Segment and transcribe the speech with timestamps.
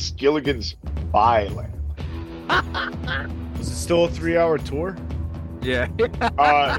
[0.00, 0.76] Vince Gilligan's
[1.12, 1.74] Bi-Land.
[3.60, 4.96] Is it still a three-hour tour?
[5.60, 5.88] Yeah.
[6.38, 6.78] Uh,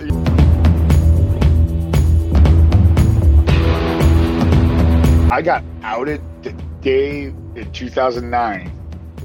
[5.31, 6.51] I got outed the
[6.81, 8.67] day in 2009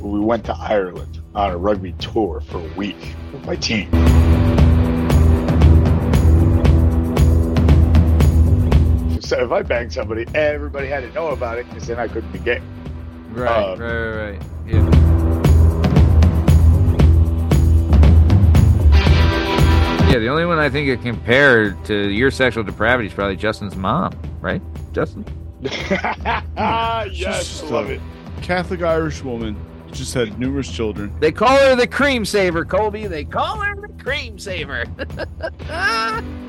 [0.00, 3.90] when we went to Ireland on a rugby tour for a week with my team.
[9.22, 12.30] So if I banged somebody, everybody had to know about it because then I couldn't
[12.30, 12.60] be gay.
[13.36, 14.42] Right, Uh, right, right, right.
[14.66, 16.16] Yeah.
[20.08, 23.76] Yeah, the only one I think it compared to your sexual depravity is probably Justin's
[23.76, 24.62] mom, right?
[24.92, 25.24] Justin?
[25.62, 28.00] yes, Just love it.
[28.40, 29.56] Catholic Irish woman
[29.92, 31.12] just had numerous children.
[31.20, 33.06] They call her the cream saver, Colby.
[33.06, 34.84] They call her the cream saver.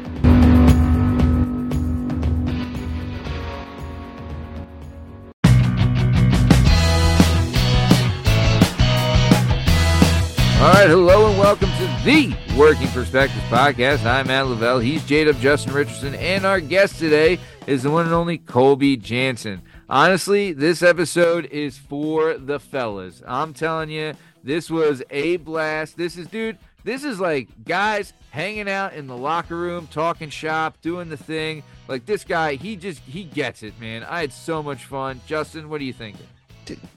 [10.59, 14.03] All right, hello and welcome to the Working Perspectives podcast.
[14.05, 14.79] I'm Matt Lavelle.
[14.79, 18.97] He's J Dub Justin Richardson, and our guest today is the one and only Colby
[18.97, 19.61] Jansen.
[19.87, 23.21] Honestly, this episode is for the fellas.
[23.27, 24.13] I'm telling you,
[24.43, 25.95] this was a blast.
[25.95, 30.81] This is, dude, this is like guys hanging out in the locker room, talking shop,
[30.81, 31.61] doing the thing.
[31.87, 34.03] Like this guy, he just he gets it, man.
[34.03, 35.21] I had so much fun.
[35.27, 36.25] Justin, what are you thinking?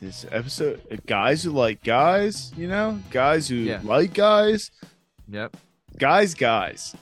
[0.00, 3.80] This episode, guys who like guys, you know, guys who Yeah.
[3.84, 4.70] like guys,
[5.28, 5.56] Yep.
[5.98, 6.94] guys, guys,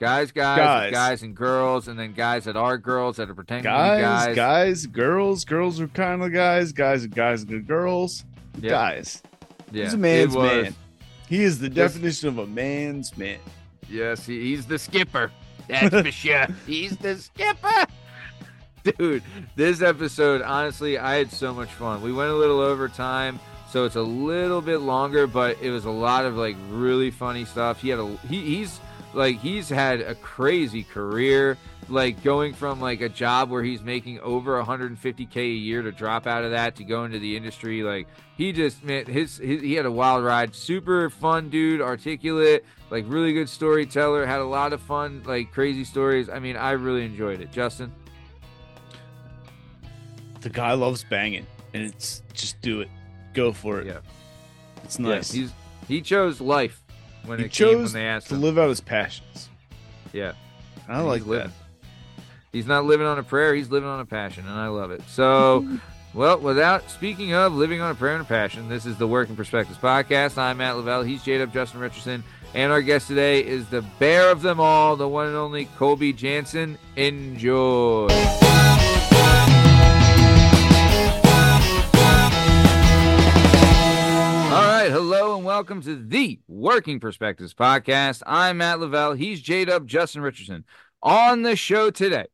[0.00, 0.84] Guys, guys, Guys.
[0.86, 4.30] and guys, and girls, and then guys that are girls that are pretending guys, to
[4.30, 4.36] be guys.
[4.36, 8.24] guys, girls, girls are kind of guys, guys, are guys, and girls,
[8.60, 8.70] Yeah.
[8.70, 9.22] guys.
[9.70, 10.74] Yeah, He's a man's man.
[11.28, 13.38] He is the This- definition of a man's man.
[13.88, 15.30] Yes, he, he's the skipper.
[15.68, 16.46] That's for sure.
[16.66, 17.86] He's the skipper.
[18.98, 19.22] Dude,
[19.54, 22.02] this episode, honestly, I had so much fun.
[22.02, 23.38] We went a little over time,
[23.70, 27.44] so it's a little bit longer, but it was a lot of like really funny
[27.44, 27.80] stuff.
[27.80, 28.80] He had a he, he's
[29.14, 31.58] like he's had a crazy career,
[31.88, 36.26] like going from like a job where he's making over 150k a year to drop
[36.26, 37.84] out of that to go into the industry.
[37.84, 40.56] Like he just man, his, his he had a wild ride.
[40.56, 44.26] Super fun dude, articulate, like really good storyteller.
[44.26, 46.28] Had a lot of fun, like crazy stories.
[46.28, 47.52] I mean, I really enjoyed it.
[47.52, 47.92] Justin.
[50.42, 52.88] The guy loves banging, and it's just do it,
[53.32, 53.86] go for it.
[53.86, 53.98] Yeah.
[54.84, 55.32] It's nice.
[55.32, 55.52] Yeah, he's
[55.88, 56.82] he chose life
[57.26, 58.42] when he it came when chose they asked to him.
[58.42, 59.48] live out his passions.
[60.12, 60.32] Yeah.
[60.88, 61.50] I He's like that.
[62.52, 65.00] He's not living on a prayer, he's living on a passion, and I love it.
[65.08, 65.66] So,
[66.14, 69.36] well, without speaking of living on a prayer and a passion, this is the Working
[69.36, 70.36] Perspectives podcast.
[70.36, 71.02] I'm Matt Lavelle.
[71.02, 72.22] He's J Dub Justin Richardson.
[72.54, 76.12] And our guest today is the bear of them all, the one and only Colby
[76.12, 76.76] Jansen.
[76.96, 78.08] Enjoy.
[84.82, 88.20] Right, hello and welcome to the Working Perspectives podcast.
[88.26, 89.12] I'm Matt Lavelle.
[89.12, 90.64] He's J Dub Justin Richardson.
[91.00, 92.26] On the show today,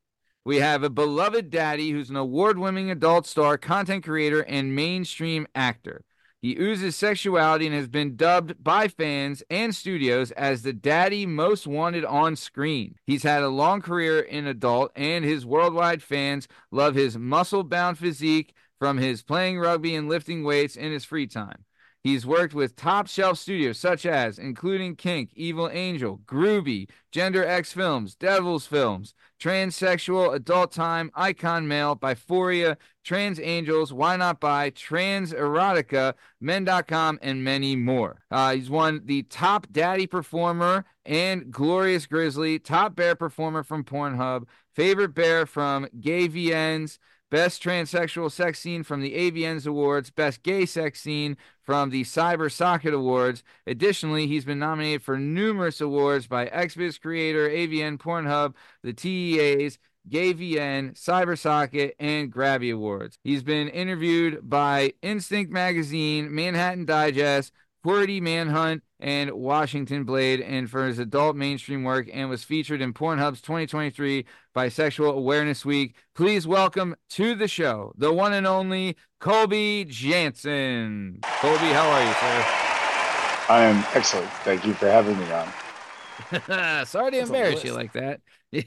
[0.47, 5.47] we have a beloved daddy who's an award winning adult star, content creator, and mainstream
[5.54, 6.04] actor.
[6.41, 11.66] He oozes sexuality and has been dubbed by fans and studios as the daddy most
[11.66, 12.94] wanted on screen.
[13.04, 17.98] He's had a long career in adult, and his worldwide fans love his muscle bound
[17.98, 21.66] physique from his playing rugby and lifting weights in his free time.
[22.09, 27.75] He's worked with top shelf studios such as including Kink, Evil Angel, Grooby, Gender X
[27.75, 35.35] Films, Devils Films, Transsensual, Adult Time, Icon Male, Biphoria, Trans Angels, Why Not Bi, Trans
[35.35, 38.23] Erotica, Men.com, and many more.
[38.31, 44.47] Uh, he's won the Top Daddy Performer and Glorious Grizzly, Top Bear Performer from Pornhub,
[44.75, 46.99] Favorite Bear from Gay VNs,
[47.31, 52.50] Best Transsexual Sex Scene from the AVNs Awards, Best Gay Sex Scene from the Cyber
[52.50, 53.43] Socket Awards.
[53.66, 59.78] Additionally, he's been nominated for numerous awards by XBiz Creator, AVN Pornhub, the TEAs,
[60.09, 63.19] GayVN, CyberSocket, and Grabby Awards.
[63.22, 67.53] He's been interviewed by Instinct Magazine, Manhattan Digest,
[67.89, 72.93] Queerty Manhunt, and Washington Blade, and for his adult mainstream work, and was featured in
[72.93, 75.95] Pornhub's 2023 Bisexual Awareness Week.
[76.15, 81.21] Please welcome to the show the one and only Colby Jansen.
[81.23, 82.45] Colby, how are you, sir?
[83.49, 84.29] I am excellent.
[84.45, 86.85] Thank you for having me on.
[86.87, 88.21] Sorry to That's embarrass you like that.
[88.50, 88.62] Yeah,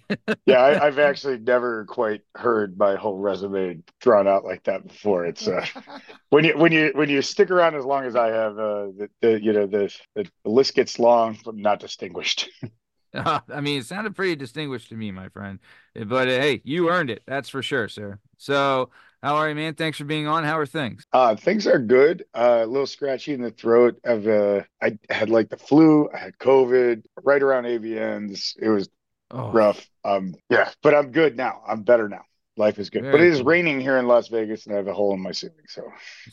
[0.57, 5.25] I, I've actually never quite heard my whole resume drawn out like that before.
[5.25, 5.65] It's uh,
[6.29, 9.09] when you when you when you stick around as long as I have, uh, the,
[9.21, 12.49] the you know the, the list gets long but not distinguished.
[13.13, 15.59] I mean, it sounded pretty distinguished to me, my friend.
[15.93, 17.23] But uh, hey, you earned it.
[17.27, 18.19] That's for sure, sir.
[18.37, 18.89] So,
[19.21, 19.73] how are you, man?
[19.73, 20.45] Thanks for being on.
[20.45, 21.05] How are things?
[21.11, 22.23] Uh, things are good.
[22.33, 23.99] Uh, a little scratchy in the throat.
[24.05, 26.09] I've uh, I had like the flu.
[26.13, 28.53] I had COVID right around AVNs.
[28.61, 28.87] It was
[29.31, 29.89] Oh, rough.
[30.03, 31.61] Um, yeah, but I'm good now.
[31.67, 32.25] I'm better now.
[32.57, 33.03] Life is good.
[33.03, 35.21] Very but it is raining here in Las Vegas, and I have a hole in
[35.21, 35.55] my ceiling.
[35.67, 35.83] So,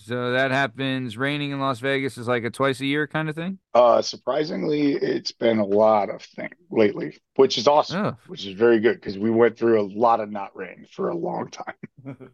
[0.00, 1.16] so that happens.
[1.16, 3.58] Raining in Las Vegas is like a twice a year kind of thing.
[3.74, 8.04] uh, surprisingly, it's been a lot of things lately, which is awesome.
[8.04, 11.08] Oh, Which is very good because we went through a lot of not rain for
[11.08, 11.74] a long time.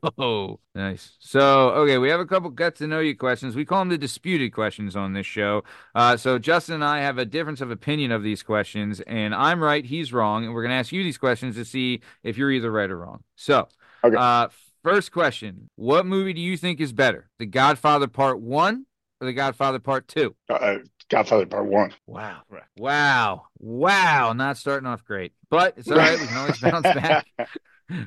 [0.19, 1.17] oh, nice.
[1.19, 3.55] So, okay, we have a couple get to know you questions.
[3.55, 5.63] We call them the disputed questions on this show.
[5.95, 9.63] Uh, so Justin and I have a difference of opinion of these questions, and I'm
[9.63, 12.71] right, he's wrong, and we're gonna ask you these questions to see if you're either
[12.71, 13.23] right or wrong.
[13.37, 13.69] So,
[14.05, 14.17] Okay.
[14.19, 14.49] uh,
[14.83, 18.87] first question: What movie do you think is better, The Godfather Part One
[19.21, 20.37] or The Godfather Part Two?
[20.49, 20.77] Uh,
[21.09, 21.93] Godfather Part One.
[22.07, 22.43] Wow,
[22.77, 24.33] wow, wow!
[24.33, 26.19] Not starting off great, but it's all right.
[26.19, 27.27] We can always bounce back.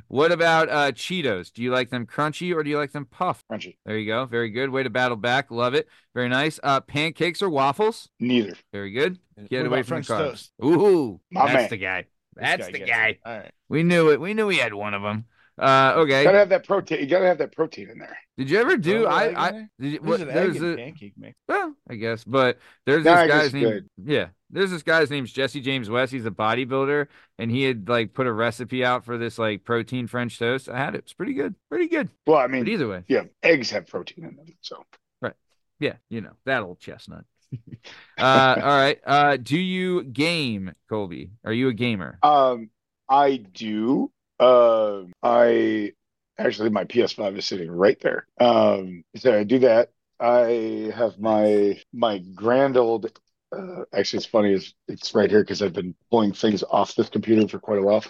[0.07, 1.53] What about uh, Cheetos?
[1.53, 3.45] Do you like them crunchy or do you like them puffed?
[3.47, 3.77] Crunchy.
[3.85, 4.25] There you go.
[4.25, 4.71] Very good.
[4.71, 5.51] Way to battle back.
[5.51, 5.87] Love it.
[6.15, 6.59] Very nice.
[6.63, 8.09] Uh, pancakes or waffles?
[8.19, 8.55] Neither.
[8.73, 9.19] Very good.
[9.49, 10.29] Get What away about from the French carbs.
[10.31, 10.51] toast?
[10.65, 11.69] Ooh, My that's man.
[11.69, 12.05] the guy.
[12.37, 13.17] This That's the guy.
[13.25, 13.51] All right.
[13.69, 14.19] We knew it.
[14.21, 15.25] We knew we had one of them.
[15.59, 16.23] Uh, okay.
[16.23, 16.99] Gotta have that protein.
[16.99, 18.15] You gotta have that protein in there.
[18.37, 19.01] Did you ever do?
[19.01, 19.69] Throw a I, egg in I there?
[19.79, 21.35] did you, what, there's a pancake mix.
[21.47, 23.63] well, I guess, but there's No, this guy's name.
[23.63, 23.89] good.
[24.05, 26.11] Yeah, there's this guy's name's Jesse James West.
[26.11, 27.07] He's a bodybuilder,
[27.39, 30.69] and he had like put a recipe out for this like protein French toast.
[30.69, 30.99] I had it.
[30.99, 31.55] It's pretty good.
[31.69, 32.09] Pretty good.
[32.27, 34.45] Well, I But mean, either way, yeah, eggs have protein in them.
[34.61, 34.83] So
[35.21, 35.33] right.
[35.79, 37.25] yeah, you know that old chestnut.
[38.19, 38.99] uh, all right.
[39.05, 41.31] Uh, do you game, Colby?
[41.43, 42.21] Are you a gamer?
[42.21, 42.69] um
[43.09, 44.11] I do.
[44.39, 45.93] Uh, I
[46.37, 48.27] actually my PS5 is sitting right there.
[48.39, 49.89] Um so I do that.
[50.19, 53.11] I have my my grand old
[53.55, 57.09] uh, actually it's funny is it's right here because I've been pulling things off this
[57.09, 58.03] computer for quite a while.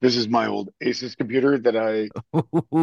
[0.00, 2.08] This is my old Asus computer that I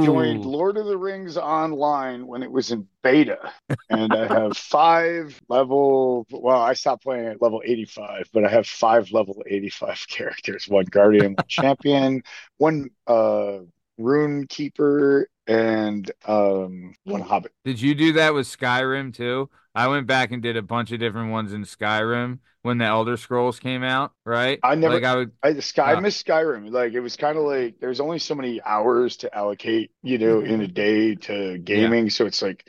[0.03, 3.53] joined Lord of the Rings online when it was in beta.
[3.89, 8.67] And I have five level, well, I stopped playing at level 85, but I have
[8.67, 12.21] five level 85 characters one Guardian, one Champion,
[12.57, 13.59] one uh,
[13.97, 17.53] Rune Keeper, and um, one Hobbit.
[17.63, 19.49] Did you do that with Skyrim too?
[19.73, 23.15] I went back and did a bunch of different ones in Skyrim when the Elder
[23.15, 24.59] Scrolls came out, right?
[24.63, 25.99] I never- like I would I, Sky, I Ah.
[25.99, 26.71] miss Skyrim.
[26.71, 30.41] Like it was kind of like there's only so many hours to allocate, you know,
[30.41, 32.09] in a day to gaming.
[32.09, 32.67] So it's like,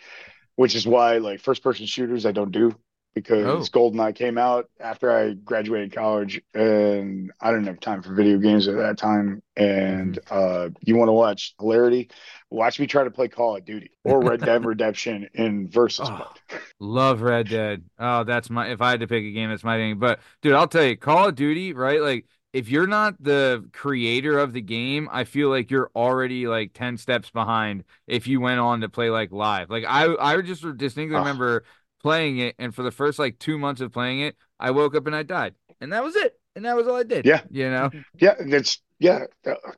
[0.57, 2.77] which is why like first person shooters I don't do
[3.15, 3.79] because Oh.
[3.79, 8.69] GoldenEye came out after I graduated college and I didn't have time for video games
[8.69, 9.43] at that time.
[9.57, 12.11] And uh, you want to watch hilarity?
[12.51, 16.19] Watch me try to play Call of Duty or Red Dead Redemption in versus Oh.
[16.19, 16.61] mode.
[16.81, 17.85] Love Red Dead.
[17.99, 19.99] Oh, that's my if I had to pick a game, that's my thing.
[19.99, 22.01] But dude, I'll tell you, Call of Duty, right?
[22.01, 26.73] Like if you're not the creator of the game, I feel like you're already like
[26.73, 29.69] 10 steps behind if you went on to play like live.
[29.69, 31.21] Like I I just distinctly Ah.
[31.21, 31.65] remember
[32.03, 35.07] playing it and for the first like 2 months of playing it, I woke up
[35.07, 35.55] and I died.
[35.81, 36.39] And that was it.
[36.57, 37.25] And that was all I did.
[37.27, 37.43] Yeah.
[37.51, 37.91] You know?
[38.19, 39.25] Yeah, that's yeah.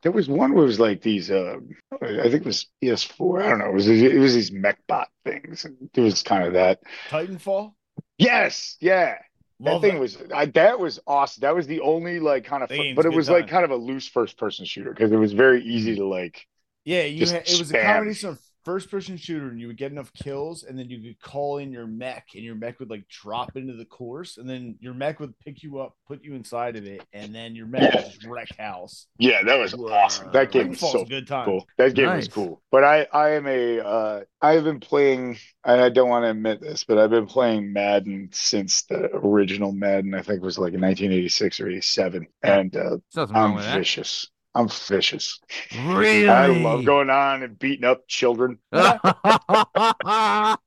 [0.02, 1.30] There was one where it was like these.
[1.30, 1.56] Uh,
[2.00, 3.42] I think it was PS4.
[3.42, 3.66] I don't know.
[3.66, 5.64] It was it was these mechbot things.
[5.64, 6.80] and It was kind of that.
[7.10, 7.74] Titanfall.
[8.16, 9.16] Yes, yeah.
[9.60, 10.00] That thing that.
[10.00, 11.40] was I, that was awesome.
[11.40, 13.64] That was the only like kind of, That fun, but it good was like kind
[13.64, 16.46] of a loose first person shooter because it was very easy to like.
[16.84, 17.82] Yeah, you Just had, it was a spam.
[17.82, 21.18] combination of first person shooter, and you would get enough kills, and then you could
[21.22, 24.76] call in your mech, and your mech would like drop into the course, and then
[24.78, 27.94] your mech would pick you up, put you inside of it, and then your mech
[27.94, 29.06] would just wreck house.
[29.18, 30.32] Yeah, that was awesome.
[30.32, 31.46] That game was so a good time.
[31.46, 31.66] cool.
[31.78, 32.60] That game was cool.
[32.70, 36.60] But I, I am a, uh, I've been playing, and I don't want to admit
[36.60, 40.14] this, but I've been playing Madden since the original Madden.
[40.14, 43.78] I think was like in 1986 or 87, and uh, There's I'm with that.
[43.78, 44.28] vicious.
[44.58, 45.38] I'm vicious.
[45.72, 46.28] Really?
[46.28, 48.58] I love going on and beating up children.
[48.72, 48.98] I'm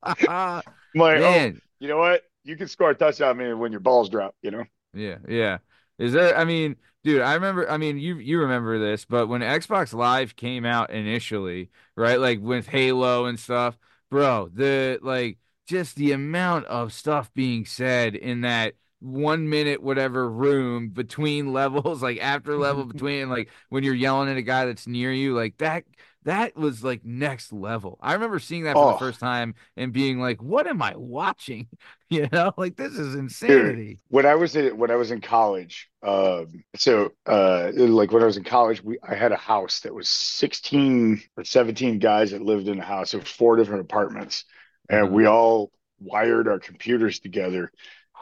[0.00, 2.22] like, oh, Man, you know what?
[2.42, 4.34] You can score a touchdown me when your balls drop.
[4.40, 4.64] You know?
[4.94, 5.58] Yeah, yeah.
[5.98, 6.34] Is there?
[6.38, 7.70] I mean, dude, I remember.
[7.70, 12.18] I mean, you you remember this, but when Xbox Live came out initially, right?
[12.18, 13.76] Like with Halo and stuff,
[14.10, 14.48] bro.
[14.54, 18.72] The like just the amount of stuff being said in that
[19.02, 24.36] one minute whatever room between levels, like after level between, like when you're yelling at
[24.36, 25.84] a guy that's near you, like that.
[26.24, 27.98] That was like next level.
[28.00, 28.94] I remember seeing that for the Oh.
[28.94, 31.68] first time and being like, "What am I watching?"
[32.10, 33.98] You know, like this is insanity.
[34.08, 38.26] when I was in, when I was in college, um, so uh, like when I
[38.26, 42.42] was in college, we I had a house that was 16 or 17 guys that
[42.42, 43.14] lived in a house.
[43.14, 44.44] of four different apartments,
[44.90, 47.72] and we all wired our computers together.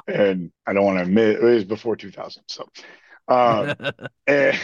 [0.06, 2.68] And I don't want to admit it was before 2000, so
[3.28, 3.74] Um,
[4.26, 4.58] and,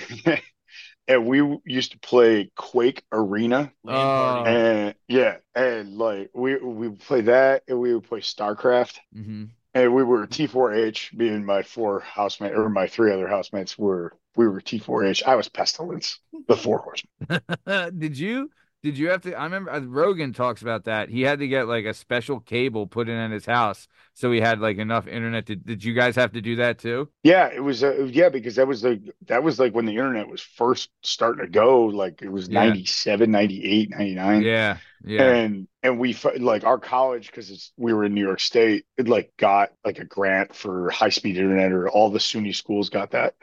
[1.09, 3.73] and we used to play Quake Arena.
[3.87, 4.45] Oh.
[4.45, 8.99] And yeah, and like we we would play that and we would play StarCraft.
[9.13, 13.79] hmm And we were T4H, me and my four housemates or my three other housemates
[13.79, 15.23] were we were T4H.
[15.27, 17.99] I was Pestilence, the four horsemen.
[17.99, 18.51] did you
[18.83, 21.67] did you have to i remember uh, rogan talks about that he had to get
[21.69, 25.47] like a special cable put in at his house so he had like enough internet
[25.47, 28.57] to, did you guys have to do that too Yeah, it was uh, yeah, because
[28.57, 32.23] that was like that was like when the internet was first starting to go, like
[32.23, 32.77] it was Yeah.
[32.89, 34.49] 97, 98, 99.
[34.49, 38.41] yeah yeah And and we like our college because it's we were in New York
[38.41, 42.55] State, it like got like a grant for high speed internet or all the SUNY
[42.55, 43.35] schools got that.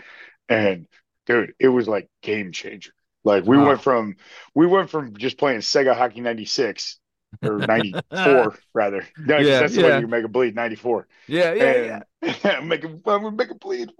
[0.50, 0.88] And
[1.28, 2.92] dude, it was like game changer.
[3.24, 3.66] Like we Oh.
[3.66, 4.16] went from
[4.54, 7.00] we went from just playing Sega Hockey 96
[7.44, 9.08] or 94 rather.
[9.18, 9.88] No, Yeah, that's the yeah.
[9.96, 11.08] way you make a bleed 94.
[11.28, 13.92] yeah yeah yeah and make it we make it bleed.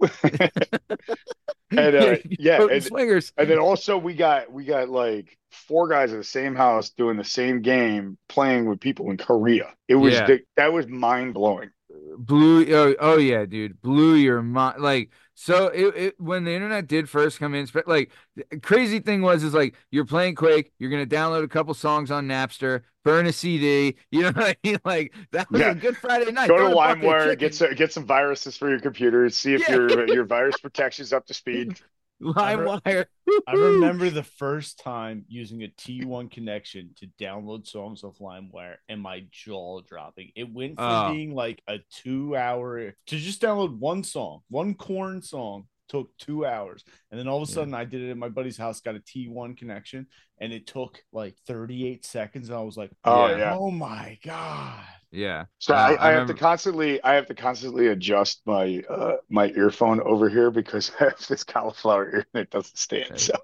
[1.70, 6.12] and uh, yeah, and, swingers and then also we got we got like four guys
[6.12, 9.72] at the same house doing the same game, playing with people in Korea.
[9.88, 10.26] It was Yeah.
[10.26, 11.70] the, that was mind blowing.
[12.18, 16.86] blew oh, oh yeah dude blew your mind like so it, it when the internet
[16.86, 20.90] did first come in like the crazy thing was is like you're playing quake you're
[20.90, 24.78] gonna download a couple songs on napster burn a cd you know what i mean
[24.84, 25.70] like that was Yeah.
[25.72, 28.56] a good friday night Go to a bucket of LimeWire, get some get some viruses
[28.56, 29.74] for your computer, see if Yeah.
[29.76, 31.80] your your virus protection's up to speed.
[32.24, 33.04] LimeWire.
[33.46, 39.00] I remember the first time using a T1 connection to download songs off LimeWire and
[39.00, 40.30] my jaw dropping.
[40.34, 41.12] It went from Oh.
[41.12, 46.46] being like a two hour to just download one song, one Korn song took two
[46.46, 46.82] hours.
[47.10, 47.54] And then all of a Yeah.
[47.56, 50.06] sudden I did it at my buddy's house, got a T1 connection,
[50.40, 52.48] and it took like 38 seconds.
[52.48, 53.36] And I was like, Oh Yeah.
[53.36, 53.54] yeah.
[53.56, 54.84] oh my God.
[55.14, 55.44] Yeah.
[55.58, 59.16] So Uh, I, I, have remember- to constantly I have to constantly adjust my uh
[59.30, 63.10] my earphone over here because I have this cauliflower ear and it doesn't stand.
[63.12, 63.34] Hey, So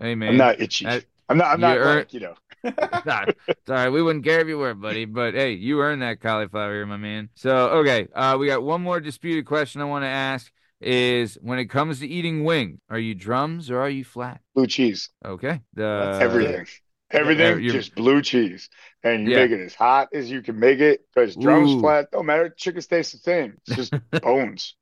[0.00, 0.30] Hey man.
[0.30, 0.84] I'm not itchy.
[0.86, 2.34] that- I'm not I'm not you earn- like, you know.
[3.06, 3.24] Nah,
[3.66, 5.04] sorry, we wouldn't care if you were, buddy.
[5.04, 7.28] But hey, you earned that cauliflower ear, my man.
[7.34, 10.52] So okay, uh, we got one more disputed question I want to ask.
[10.80, 14.40] Is when it comes to eating wings, are you drums or are you flat?
[14.54, 15.10] Blue cheese.
[15.24, 15.60] Okay.
[15.74, 15.82] The
[16.12, 16.66] That's Everything.
[17.12, 18.68] Everything just blue cheese.
[19.04, 19.32] And you Yeah.
[19.32, 21.74] make it as hot as you can make it because drums Ooh.
[21.74, 22.48] flat, don't matter.
[22.50, 23.54] Chicken stays the same.
[23.58, 23.92] It's just
[24.22, 24.74] bones.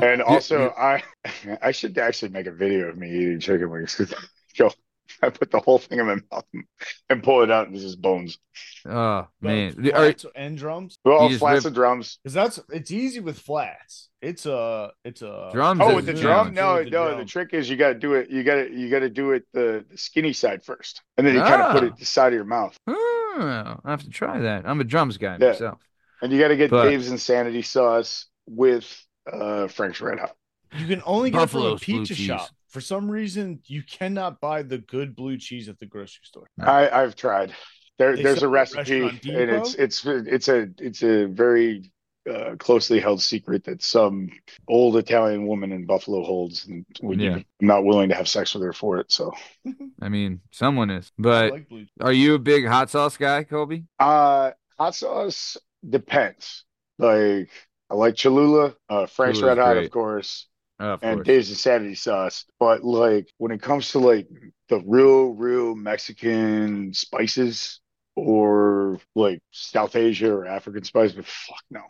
[0.00, 0.72] And also.
[0.76, 1.02] I
[1.62, 4.00] I should actually make a video of me eating chicken wings.
[4.58, 4.70] Go
[5.22, 6.64] I put the whole thing in my mouth and,
[7.10, 8.38] and pull it out and this is bones.
[8.86, 9.74] Oh man.
[9.74, 10.98] But The- are- and drums.
[11.04, 12.18] Well, You flats rip- and drums.
[12.22, 14.08] Because that's it's easy with flats.
[14.20, 16.54] It's a it's a Drums Oh, with the the drum?
[16.54, 16.56] challenge.
[16.56, 17.06] No, the no.
[17.08, 17.18] drum.
[17.20, 18.30] The trick is you got to do it.
[18.30, 21.34] You got to you got to do it the, the skinny side first, and then
[21.34, 21.86] you kind of put Ah.
[21.86, 24.66] it the side of your mouth, Oh, I have to try that.
[24.68, 25.48] I'm a drums guy Yeah.
[25.50, 25.78] myself.
[26.20, 28.86] and you got to get But- Dave's Insanity sauce with
[29.32, 30.34] uh Frank's Red Hot.
[30.76, 32.50] You can only get it from a pizza shop.
[32.68, 36.48] For some reason, you cannot buy the good blue cheese at the grocery store.
[36.60, 37.54] I I've tried.
[37.98, 41.26] There They there's a sell it at recipe, and it's it's it's a it's a
[41.26, 41.90] very
[42.28, 44.28] uh, closely held secret that some
[44.68, 47.38] old Italian woman in Buffalo holds, and would Yeah.
[47.60, 49.10] Not willing to have sex with her for it.
[49.10, 49.32] So,
[50.02, 51.10] I mean, someone is.
[51.18, 51.66] But like
[52.00, 53.84] are you a big hot sauce guy, Colby?
[53.98, 55.56] uh, hot sauce
[55.88, 56.64] depends.
[56.98, 57.50] Like
[57.90, 59.86] I like Cholula, uh, Frank's Cholula's Red Hot, great.
[59.86, 60.46] of course.
[60.80, 61.26] Oh, and course.
[61.26, 62.44] Dave's Insanity sauce.
[62.58, 64.28] But like when it comes to like
[64.68, 67.80] the real, real Mexican spices
[68.16, 71.82] or like South Asia or African spice, but fuck no.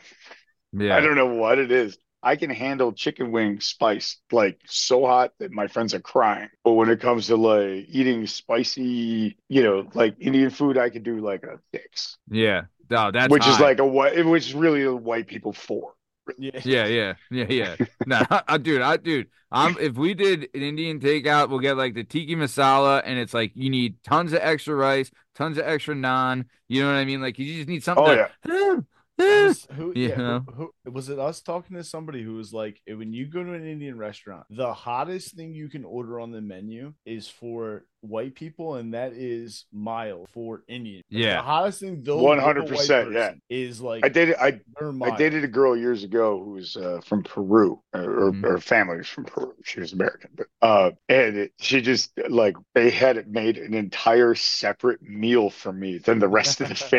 [0.73, 0.97] yeah.
[0.97, 1.99] I don't know what it is.
[2.23, 6.49] I can handle chicken wing spice like so hot that my friends are crying.
[6.65, 11.03] But when it comes to like eating spicy, you know, like Indian food, I can
[11.03, 12.63] do like a six, Yeah.
[12.91, 15.95] No, that's which is like a what, which is really a white people four.
[16.39, 16.61] Yeah.
[16.65, 17.77] Yeah, yeah, yeah, yeah.
[18.07, 19.77] nah, I, dude, I, dude, I'm.
[19.81, 23.53] If we did an Indian takeout, we'll get like the tikka masala, and it's like
[23.55, 26.45] you need tons of extra rice, tons of extra naan.
[26.69, 27.21] You know what I mean?
[27.23, 28.05] Like you just need something.
[28.05, 28.77] Oh to, yeah.
[29.47, 30.45] Was- who, You yeah, who- know?
[30.55, 33.67] who, was it us talking to somebody who was like, when you go to an
[33.67, 38.77] Indian restaurant, the hottest thing you can order on the menu is for white people,
[38.77, 41.03] and that is mild for Indian.
[41.11, 41.37] Like, Yeah.
[41.37, 43.33] the hottest thing they'll give a white 100%, yeah.
[43.51, 47.23] is like I dated I I dated a girl years ago who was uh, from
[47.25, 48.43] Peru, or, or Mhm.
[48.43, 49.53] her family was from Peru.
[49.65, 53.75] She was American, but uh, and it, she just like they had it made an
[53.75, 56.75] entire separate meal for me than the rest of the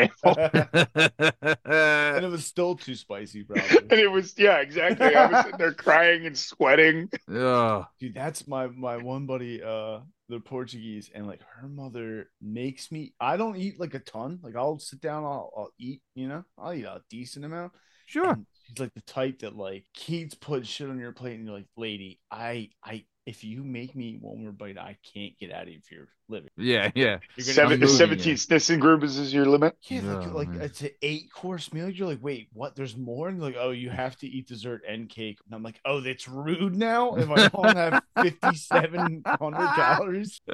[0.96, 1.30] family,
[1.66, 3.58] and it was still too spicy, bro.
[3.58, 5.16] and it was yeah, exactly.
[5.16, 7.10] I was sitting there crying and sweating.
[7.32, 12.92] Yeah, Dude, that's my my one buddy, uh, the Portuguese, and like her mother makes
[12.92, 13.14] me.
[13.20, 14.40] I don't eat like a ton.
[14.42, 16.02] Like I'll sit down, I'll, I'll eat.
[16.16, 17.74] You know, I'll eat a decent amount.
[18.06, 18.30] sure.
[18.32, 21.58] And he's like the type that like keeps putting shit on your plate, and you're
[21.58, 25.68] like, lady, I, I, if you make me one more bite, I can't get out
[25.68, 26.50] of your living.
[26.58, 27.20] Yeah, yeah.
[27.36, 29.78] You're gonna Seven, I'm moving 17 Snissen groups is your limit.
[29.84, 31.88] Yeah, like, Oh, like it's an eight course meal.
[31.88, 32.76] You're like, wait, what?
[32.76, 33.28] There's more?
[33.30, 35.38] And like, oh, you have to eat dessert and cake.
[35.46, 37.18] And I'm like, oh, that's rude now.
[37.18, 40.42] If I don't have 5,700 calories,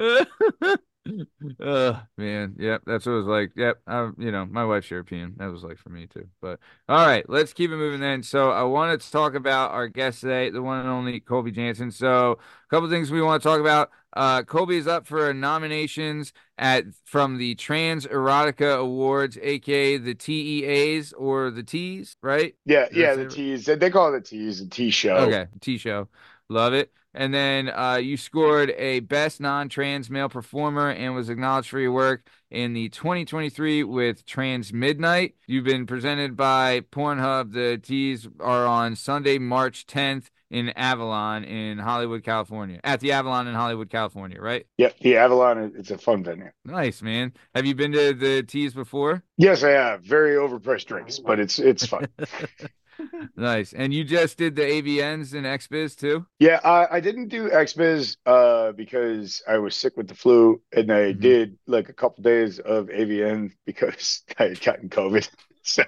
[1.60, 2.54] uh man.
[2.58, 3.52] Yep that's what it was like.
[3.56, 5.34] Yep um you know my wife's european.
[5.38, 6.28] That was like for me too.
[6.40, 8.22] But all right let's keep it moving then.
[8.22, 11.90] So i wanted to talk about our guest today the one and only colby jansen.
[11.90, 13.90] So a couple things we want to talk about.
[14.14, 21.12] Uh colby is up for nominations at from the trans erotica awards aka the teas
[21.12, 22.54] or the t's right?
[22.64, 23.66] Yeah, yeah, the it- teas.
[23.66, 25.16] They call it the teas, the tea show.
[25.16, 26.08] Okay, T show.
[26.48, 26.92] Love it.
[27.16, 31.92] And then uh, you scored a best non-trans male performer and was acknowledged for your
[31.92, 35.34] work in the 2023 with Trans Midnight.
[35.46, 37.52] You've been presented by Pornhub.
[37.52, 42.80] The teas are on Sunday, March 10th in Avalon in Hollywood, California.
[42.84, 44.66] At the Avalon in Hollywood, California, right?
[44.76, 45.72] Yep, the Avalon.
[45.76, 46.50] It's a fun venue.
[46.64, 47.32] Nice, man.
[47.54, 49.22] Have you been to the teas before?
[49.38, 52.08] Yes, I have very overpriced drinks, but it's it's fun.
[53.36, 53.72] Nice.
[53.72, 56.26] And you just did the AVNs and XBiz too?
[56.38, 60.90] Yeah, I, I didn't do XBiz uh because I was sick with the flu, and
[60.92, 61.20] I Mhm.
[61.20, 65.28] did like a couple days of AVN because I had gotten COVID.
[65.76, 65.82] So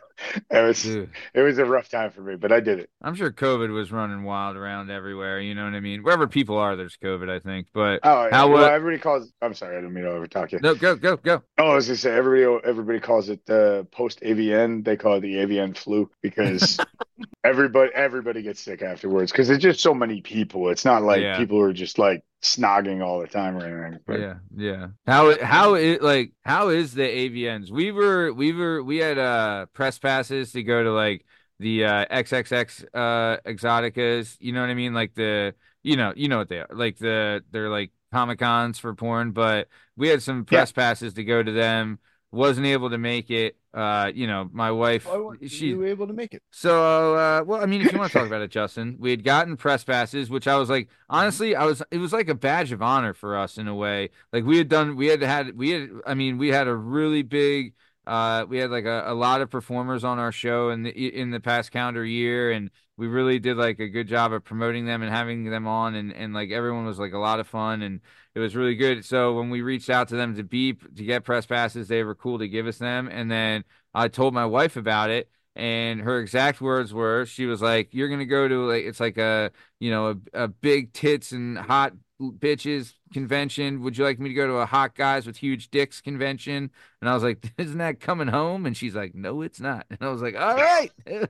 [0.50, 1.10] it was Dude.
[1.32, 2.90] it was a rough time for me, but I did it.
[3.00, 5.38] I'm sure COVID was running wild around everywhere.
[5.40, 6.02] You know what I mean?
[6.02, 7.68] Wherever people are, there's COVID, I think.
[7.72, 8.28] But Oh.
[8.32, 9.32] How, well, uh, everybody calls.
[9.40, 10.58] I'm sorry, I didn't mean to overtalk you.
[10.60, 11.42] no, go, go, go.
[11.58, 14.84] Oh, I was gonna say everybody everybody calls it uh, post AVN.
[14.84, 16.78] They call it the AVN flu because
[17.44, 20.68] everybody everybody gets sick afterwards because there's just so many people.
[20.70, 21.36] It's not like Yeah.
[21.38, 24.02] people are just like snogging all the time or anything.
[24.06, 24.86] But Yeah, yeah.
[25.06, 27.70] How how it like how is the AVNs?
[27.70, 31.24] We were we were we had uh press passes to go to like
[31.58, 34.36] the uh XXX uh Exoticas.
[34.40, 34.94] You know what I mean?
[34.94, 36.68] Like the you know you know what they are.
[36.70, 41.24] Like the they're like Comic Cons for porn, but we had some press passes to
[41.24, 41.98] go to them.
[42.30, 43.56] Wasn't able to make it.
[43.72, 46.42] Uh, you know, my wife why she you able to make it?
[46.50, 49.22] So, uh, well, I mean, if you want to talk about it, Justin, we had
[49.22, 52.72] gotten press passes, which I was like, honestly, I was, it was like a badge
[52.72, 54.10] of honor for us in a way.
[54.32, 57.22] Like we had done, we had had, we had, I mean, we had a really
[57.22, 57.74] big,
[58.08, 61.30] uh, we had like a, a lot of performers on our show in the in
[61.30, 65.02] the past calendar year, and we really did like a good job of promoting them
[65.02, 68.00] and having them on, and and like everyone was like a lot of fun, and
[68.34, 69.04] it was really good.
[69.04, 72.14] So when we reached out to them to beep to get press passes, they were
[72.14, 76.20] cool to give us them, and then I told my wife about it and her
[76.20, 79.90] exact words were she was like you're gonna go to like it's like a you
[79.90, 84.46] know a, a big tits and hot bitches convention would you like me to go
[84.46, 88.28] to a hot guys with huge dicks convention and i was like isn't that coming
[88.28, 90.90] home and she's like no it's not and i was like all right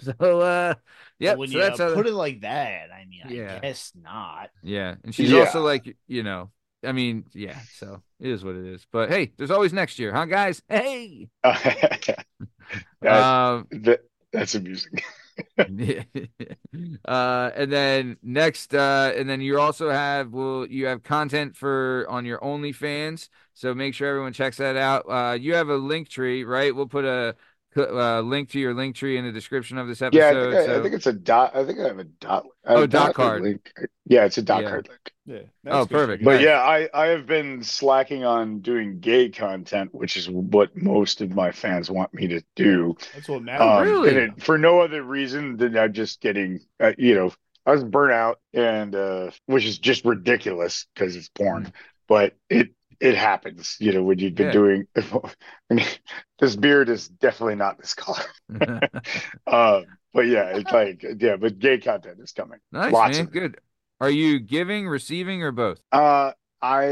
[0.00, 0.74] so uh
[1.18, 3.56] yeah But when so you that's how put it like that, I mean, Yeah.
[3.56, 4.50] I guess not.
[4.62, 5.40] yeah and she's Yeah.
[5.40, 6.50] also like you know
[6.84, 10.12] i mean yeah so it is what it is but hey there's always next year
[10.12, 12.24] huh guys hey that,
[13.04, 14.00] um that-
[14.32, 14.92] that's amusing.
[17.04, 22.04] Uh, and then next, uh, and then you also have well, you have content for
[22.08, 25.04] on your OnlyFans, so make sure everyone checks that out.
[25.08, 26.74] Uh, you have a link tree, right?
[26.74, 27.34] We'll put a
[27.76, 30.18] uh, link to your link tree in the description of this episode.
[30.18, 31.56] Yeah, I think, I, so- I think it's a dot.
[31.56, 32.46] I think I have a dot.
[32.64, 33.42] I have Oh, a dot card.
[33.42, 33.72] link.
[34.06, 34.68] Yeah, it's a dot Yeah.
[34.70, 35.12] card link.
[35.26, 35.36] Yeah.
[35.66, 35.94] Oh, that's good.
[35.96, 36.24] perfect.
[36.24, 36.44] But Nice.
[36.44, 41.30] yeah, I, I have been slacking on doing gay content, which is what most of
[41.34, 42.96] my fans want me to do.
[43.14, 43.66] That's what matters.
[43.68, 44.14] Oh, really?
[44.14, 47.32] it, for no other reason than I'm just getting, uh, you know,
[47.66, 51.72] I was burnt out, and uh, which is just ridiculous because it's porn,
[52.06, 52.68] but it
[53.00, 54.50] it happens, you know, when you've been Yeah.
[54.50, 54.86] doing.
[54.96, 55.86] I mean,
[56.38, 58.22] this beard is definitely not this color,
[58.60, 58.80] uh,
[60.12, 62.58] but yeah, it's like yeah, but gay content is coming.
[62.72, 63.26] nice, Lots man.
[63.26, 63.30] of.
[63.30, 63.58] Good.
[64.00, 65.80] Are you giving, receiving, or both?
[65.92, 66.32] Uh,
[66.62, 66.84] I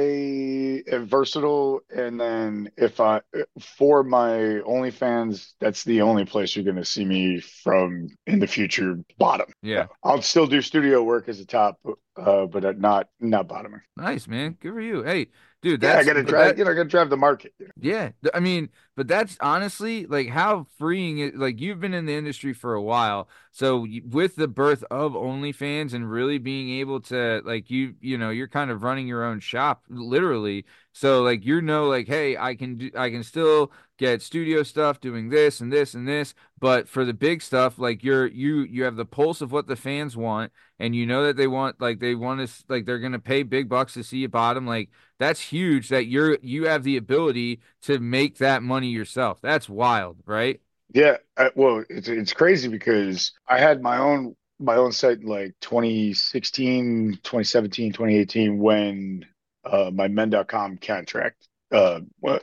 [0.93, 3.23] am versatile, and then if I
[3.61, 4.31] for my
[4.67, 8.99] OnlyFans, that's the only place you're going to see me from in the future.
[9.19, 9.47] Bottom.
[9.63, 9.87] Yeah.
[10.03, 11.79] I'll still do studio work as a top,
[12.17, 13.81] uh, but not not bottoming.
[13.97, 14.57] Nice, man.
[14.61, 15.03] Good for you.
[15.03, 15.29] Hey,
[15.63, 16.47] dude, Yeah, I got to drive.
[16.49, 17.53] that- You know, I got to drive the market.
[17.81, 21.37] Yeah, I mean, but that's honestly like how freeing it.
[21.37, 25.93] Like you've been in the industry for a while, so with the birth of OnlyFans
[25.95, 29.41] and really being able to like you, you know, you're kind of running your own
[29.41, 30.65] shop, literally.
[30.95, 35.01] So like you know, like hey, I can do, I can still get studio stuff,
[35.01, 38.85] doing this and this and this, but for the big stuff, like you're you you
[38.85, 41.99] have the pulse of what the fans want, and you know that they want like
[42.01, 45.41] they want to like they're gonna pay big bucks to see you bottom, like that's
[45.41, 49.41] huge that you're you have the ability to make that money yourself.
[49.43, 50.61] That's wild, right?
[50.93, 55.55] Yeah, I, well, it's it's crazy because I had my own my own site like
[55.61, 59.27] 2016, 2017, 2018 when
[59.65, 62.41] uh, my men.com contract uh, well,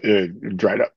[0.55, 0.93] dried up.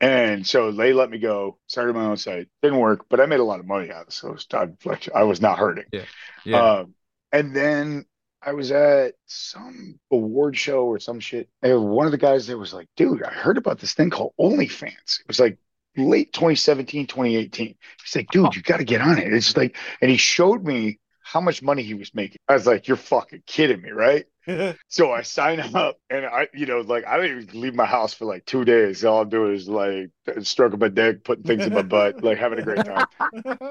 [0.00, 2.48] And so they let me go, started my own site.
[2.62, 4.12] Didn't work, but I made a lot of money out of it.
[4.12, 4.36] So
[5.14, 5.86] I was not hurting.
[5.92, 6.04] Yeah.
[6.44, 6.62] Yeah.
[6.62, 6.94] Um,
[7.32, 8.06] and then
[8.40, 11.48] I was at some award show or some shit.
[11.62, 14.34] And one of the guys there was like, dude, I heard about this thing called
[14.40, 15.20] OnlyFans.
[15.20, 15.58] It was like
[15.96, 17.74] late 2017, 2018.
[18.04, 19.32] He's like, dude, you got to get on it.
[19.32, 22.38] It's like, and he showed me how much money he was making.
[22.48, 24.24] I was like, you're fucking kidding me, right?
[24.88, 28.14] so I sign up and I, you know, like I don't even leave my house
[28.14, 29.04] for like two days.
[29.04, 30.08] All I'm doing is like
[30.40, 33.06] stroking my dick, putting things in my butt, like having a great time.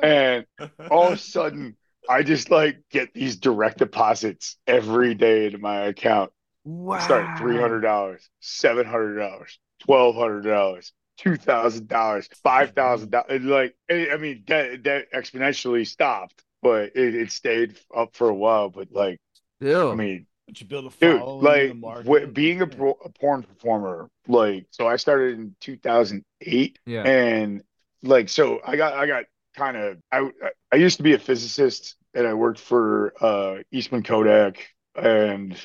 [0.04, 0.46] And
[0.92, 1.76] all of a sudden,
[2.08, 6.32] I just like get these direct deposits every day into my account.
[6.64, 7.00] Wow.
[7.00, 13.10] Start three hundred dollars, seven hundred dollars, twelve hundred dollars, two thousand dollars, five thousand
[13.10, 13.42] dollars.
[13.42, 18.70] Like I mean, that that exponentially stopped, but it, it stayed up for a while.
[18.70, 19.20] But like,
[19.62, 19.92] Still.
[19.92, 22.98] I mean, But you build a dude, following in like the w- being a, pro-
[23.04, 27.04] a porn performer, like so I started in two thousand eight, yeah.
[27.04, 27.64] and
[28.04, 30.30] like so I got I got kind of I
[30.72, 35.58] I used to be a physicist and I worked for uh Eastman Kodak and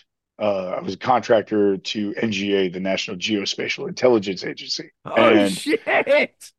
[0.43, 4.91] uh, I was a contractor to NGA, the National Geospatial Intelligence Agency.
[5.07, 5.81] oh and- shit.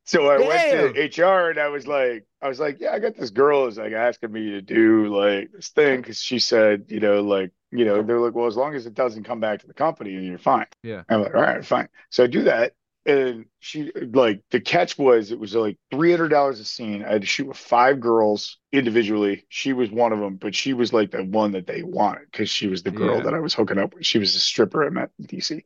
[0.06, 0.48] So I Damn.
[0.48, 3.66] went to HR and I was like, I was like, yeah, I got this girl
[3.66, 7.52] is like asking me to do like this thing because she said, you know, like,
[7.70, 10.14] you know, they're like, well, as long as it doesn't come back to the company,
[10.14, 10.66] and you're fine.
[10.82, 11.02] Yeah.
[11.08, 11.88] I'm like, all right, fine.
[12.10, 12.72] So I do that,
[13.06, 17.04] and she like the catch was it was like three hundred dollars a scene.
[17.04, 19.44] I had to shoot with five girls individually.
[19.48, 22.48] She was one of them, but she was like the one that they wanted because
[22.50, 23.22] she was the girl Yeah.
[23.22, 24.06] that I was hooking up with.
[24.06, 25.64] She was a stripper I met in DC.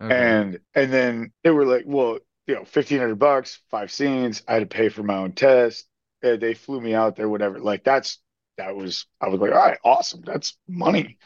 [0.00, 0.14] Okay.
[0.14, 4.42] And and then they were like, well, you know, fifteen hundred bucks, five scenes.
[4.46, 5.86] I had to pay for my own test.
[6.22, 7.58] And they flew me out there, whatever.
[7.60, 8.18] Like that's
[8.58, 10.22] that was I was like, all right, awesome.
[10.24, 11.18] That's money.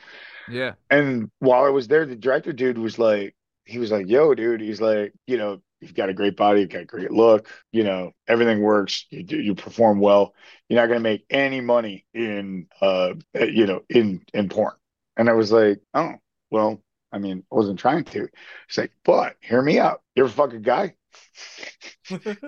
[0.49, 0.75] yeah.
[0.91, 3.35] And while I was there, the director dude was like,
[3.70, 6.70] he was like, yo, dude, he's like, you know, you've got a great body, you've
[6.70, 10.35] got a great look, you know, everything works, you do, you perform well.
[10.68, 14.74] You're not gonna make any money in uh you know, in in porn.
[15.16, 16.14] And I was like, oh,
[16.50, 18.28] well, I mean, I wasn't trying to.
[18.68, 20.02] It's like, but hear me out.
[20.14, 20.94] You're a fucking guy.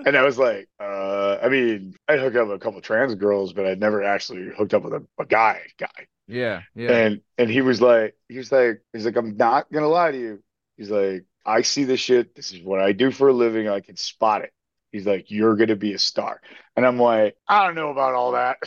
[0.05, 3.53] And I was like, uh, I mean, I hooked up with a couple trans girls,
[3.53, 6.07] but I'd never actually hooked up with a, a guy guy.
[6.27, 6.61] Yeah.
[6.75, 6.91] Yeah.
[6.91, 10.19] And and he was like, he was like, he's like, I'm not gonna lie to
[10.19, 10.43] you.
[10.77, 12.35] He's like, I see this shit.
[12.35, 13.67] This is what I do for a living.
[13.67, 14.51] I can spot it.
[14.91, 16.39] He's like, you're gonna be a star.
[16.75, 18.57] And I'm like, I don't know about all that.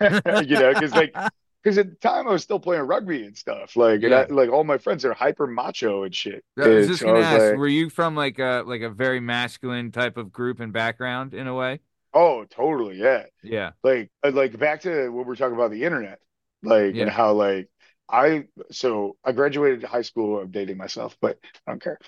[0.46, 1.14] you know, because like
[1.62, 3.76] because at the time I was still playing rugby and stuff.
[3.76, 6.44] Like and I, like all my friends are hyper macho and shit.
[6.58, 9.92] I was just gonna ask, like, were you from like a like a very masculine
[9.92, 11.80] type of group and background in a way?
[12.14, 13.24] oh, totally, yeah.
[13.42, 13.70] Yeah.
[13.82, 16.18] like uh, like back to what we're talking about the internet
[16.62, 17.02] like Yeah.
[17.04, 17.68] and how like
[18.12, 21.98] i so i graduated high school i'm dating myself but i don't care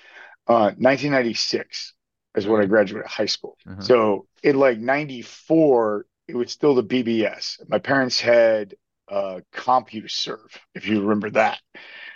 [0.47, 1.93] uh 1996
[2.35, 3.81] is when i graduated high school Uh-huh.
[3.81, 8.75] so in like 94 it was still the bbs my parents had
[9.09, 11.59] uh CompuServe if you remember that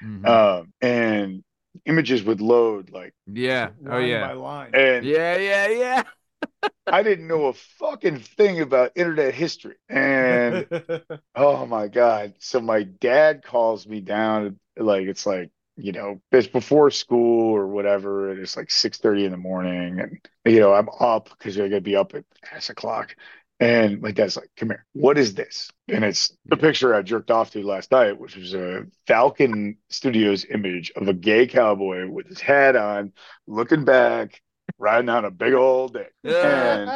[0.04, 0.26] Mhm.
[0.28, 1.44] um and
[1.86, 3.70] images would load like yeah.
[3.88, 4.28] Oh yeah.
[4.28, 4.74] by line.
[4.74, 5.38] and Yeah.
[5.38, 5.68] Yeah.
[5.68, 6.04] Yeah.
[6.92, 10.66] i didn't know a fucking thing about internet history and
[11.36, 12.36] Oh my God.
[12.40, 17.68] So my dad calls me down like it's like, you know, it's before school or
[17.68, 20.00] whatever, and it's like 6:30 in the morning.
[20.02, 23.16] And you know, I'm up because I gotta be up at ass o'clock.
[23.62, 25.70] And my dad's like, come here, what is this?
[25.90, 30.46] And it's the picture I jerked off to last night, which was a Falcon Studios
[30.50, 33.12] image of a gay cowboy with his hat on,
[33.48, 34.42] looking back,
[34.80, 36.12] riding on a big old dick.
[36.24, 36.90] And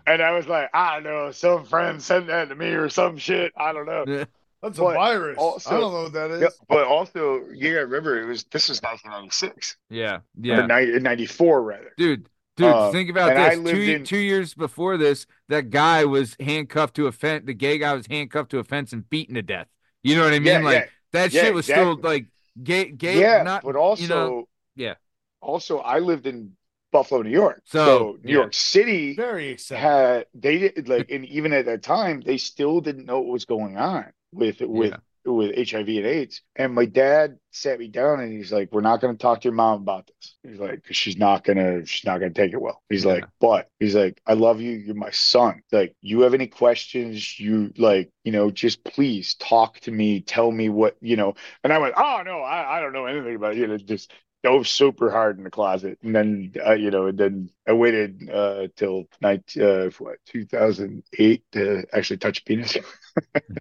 [0.06, 3.16] and I was like, I don't know, some friend sent that to me or some
[3.16, 3.52] shit.
[3.56, 4.04] I don't know.
[4.06, 4.24] Yeah.
[4.62, 5.38] That's a But virus.
[5.38, 6.42] also- I don't know what that is.
[6.42, 10.18] Yeah, but also, you gotta remember, it was this was 1996 Yeah.
[10.38, 10.66] Yeah.
[10.66, 11.92] 90, 94 rather.
[11.96, 13.72] Dude, dude, Uh, think about and this.
[13.72, 17.44] Two, in- two years before this, that guy was handcuffed to a fence.
[17.46, 19.68] The gay guy was handcuffed to a fence and beaten to death.
[20.02, 20.46] You know what I mean?
[20.46, 22.26] yeah, like that yeah, shit was still like
[22.62, 23.20] gay, yeah, gay.
[23.20, 23.42] yeah.
[23.42, 24.94] not, but also, you know, yeah.
[25.40, 26.52] Also, I lived in
[26.92, 27.62] Buffalo, New York.
[27.66, 28.38] So, So, New yeah.
[28.40, 29.80] York City Very acceptable.
[29.80, 33.44] had they did like, and even at that time, they still didn't know what was
[33.44, 34.96] going on with with Yeah.
[35.26, 36.42] with HIV and AIDS.
[36.56, 39.44] And my dad sat me down and he's like, "We're not going to talk to
[39.48, 42.60] your mom about this." He's like, "Cause she's not gonna, she's not gonna take it
[42.60, 43.12] well." He's Yeah.
[43.14, 44.72] like, "But he's like, I love you.
[44.72, 45.62] You're my son.
[45.72, 47.38] Like, you have any questions?
[47.38, 50.20] You like, you know, just please talk to me.
[50.22, 53.34] Tell me what you know." And I went, "Oh no, I, I don't know anything
[53.36, 53.58] about it.
[53.58, 54.10] You know, just."
[54.42, 58.30] Dove super hard in the closet, and then uh, you know, and then I waited
[58.32, 62.76] uh, till night uh, what 2008 to actually touch penis.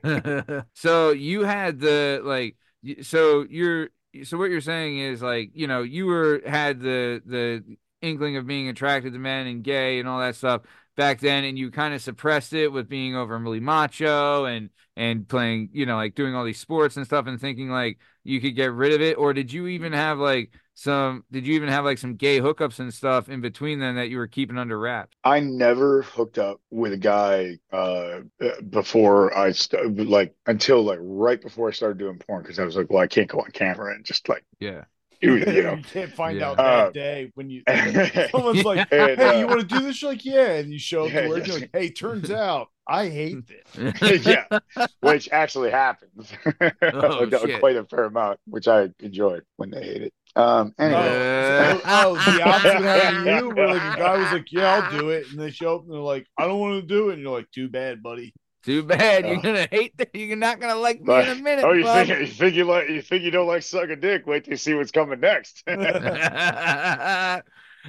[0.74, 2.56] so you had the like,
[3.02, 3.90] so you're
[4.24, 7.64] so what you're saying is like, you know, you were had the the
[8.02, 10.62] inkling of being attracted to men and gay and all that stuff
[10.96, 15.70] back then and you kind of suppressed it with being overly macho and and playing
[15.72, 18.74] you know like doing all these sports and stuff and thinking like you could get
[18.74, 21.98] rid of it or did you even have like some did you even have like
[21.98, 25.40] some gay hookups and stuff in between then that you were keeping under wraps i
[25.40, 28.20] never hooked up with a guy uh
[28.70, 32.76] before i st- like until like right before i started doing porn because i was
[32.78, 34.84] like well i can't go on camera and just like yeah
[35.22, 36.44] you, you know you can't find Yeah.
[36.44, 37.64] out that Uh, day when you
[38.34, 40.80] someone's like, And, "Hey, uh, you want to do this?" You're like, "Yeah," and you
[40.80, 41.46] show up Yeah, to work.
[41.46, 41.48] yeah.
[41.48, 43.86] You're like, "Hey, turns out I hate this."
[44.26, 44.46] yeah,
[45.02, 46.32] which actually happens
[46.92, 50.14] Oh, quite a fair amount, which I enjoyed when they hate it.
[50.36, 54.32] Um, anyway, Uh, so- oh, the opposite happened to you, where like a guy was
[54.32, 56.82] like, "Yeah, I'll do it," and they show up and they're like, "I don't want
[56.82, 60.10] to do it," and you're like, "Too bad, buddy." too bad you're gonna hate that
[60.14, 62.08] you're not gonna like me But- in a minute oh, you bud.
[62.08, 64.28] think you think you like you think you don't like suck a dick?
[64.28, 65.64] Wait till you see what's coming next.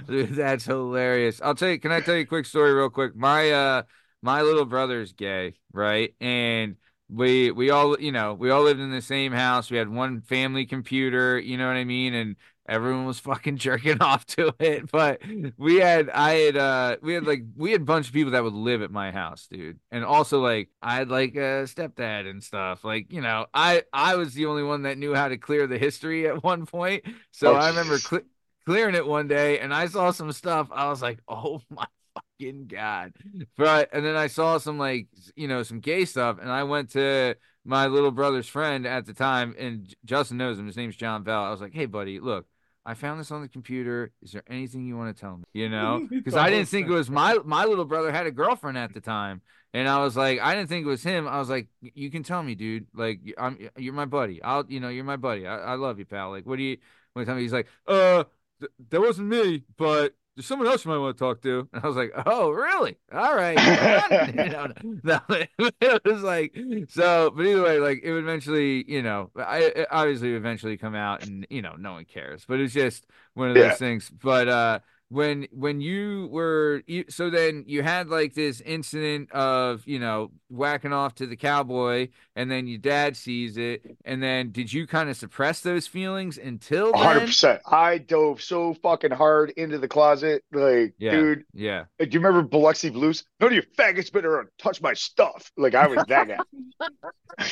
[0.07, 1.40] Dude, that's hilarious.
[1.42, 3.16] I'll tell you, can I tell you a quick story real quick?
[3.16, 3.83] My uh
[4.22, 6.14] my little brother's gay, right?
[6.20, 6.76] And
[7.11, 9.70] we we all, you know, we all lived in the same house.
[9.70, 12.14] We had one family computer, you know what I mean?
[12.14, 12.37] And
[12.68, 14.90] everyone was fucking jerking off to it.
[14.90, 15.20] But
[15.57, 18.42] we had I had uh we had like we had a bunch of people that
[18.44, 19.79] would live at my house, dude.
[19.90, 22.85] And also like I had like a stepdad and stuff.
[22.85, 25.79] Like, you know, I I was the only one that knew how to clear the
[25.79, 27.05] history at one point.
[27.33, 28.20] So Oh, I remember cle
[28.66, 30.68] clearing it one day and I saw some stuff.
[30.73, 31.87] I was like, oh my
[32.40, 33.12] fucking God.
[33.57, 36.90] But and then I saw some like you know, some gay stuff, and I went
[36.90, 41.22] to my little brother's friend at the time, and Justin knows him, his name's John
[41.22, 41.42] Bell.
[41.42, 42.46] I was like, Hey buddy, look,
[42.85, 44.12] I found this on the computer.
[44.22, 45.44] Is there anything you want to tell me?
[45.53, 46.07] You know?
[46.11, 49.00] Because I didn't think it was my my little brother had a girlfriend at the
[49.00, 49.42] time.
[49.72, 51.29] And I was like, I didn't think it was him.
[51.29, 52.88] I was like, you can tell me, dude.
[52.92, 54.42] Like, I'm, you're my buddy.
[54.42, 55.46] I'll, you know, you're my buddy.
[55.46, 56.31] I, I love you, pal.
[56.31, 56.79] Like, what do you?
[57.12, 58.24] When tell me, he's like, uh,
[58.59, 61.68] th- that wasn't me, but there's someone else you might want to talk to.
[61.72, 62.96] And I was like, oh, really?
[63.12, 63.61] All right.
[64.35, 64.68] you know,
[65.03, 65.20] no,
[65.81, 66.57] it was like,
[66.88, 71.22] so, but either way, like, it would eventually, you know, I obviously eventually come out,
[71.22, 72.44] and you know, no one cares.
[72.48, 73.76] But it's just one of those Yeah.
[73.76, 74.09] things.
[74.11, 74.79] But uh,
[75.11, 80.31] when when you were you, so then you had like this incident of you know
[80.49, 84.87] whacking off to the cowboy and then your dad sees it and then did you
[84.87, 87.61] kind of suppress those feelings until hundred then percent.
[87.66, 91.11] I dove so fucking hard into the closet, like, Yeah.
[91.12, 91.44] dude.
[91.55, 93.25] yeah uh, Do you remember Biloxi Blues?
[93.40, 95.51] None of you faggots better touch my stuff.
[95.57, 96.87] Like I was that guy.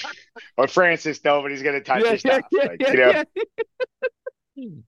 [0.56, 2.42] but Francis, nobody's gonna touch your stuff.
[2.52, 3.24] like, you know,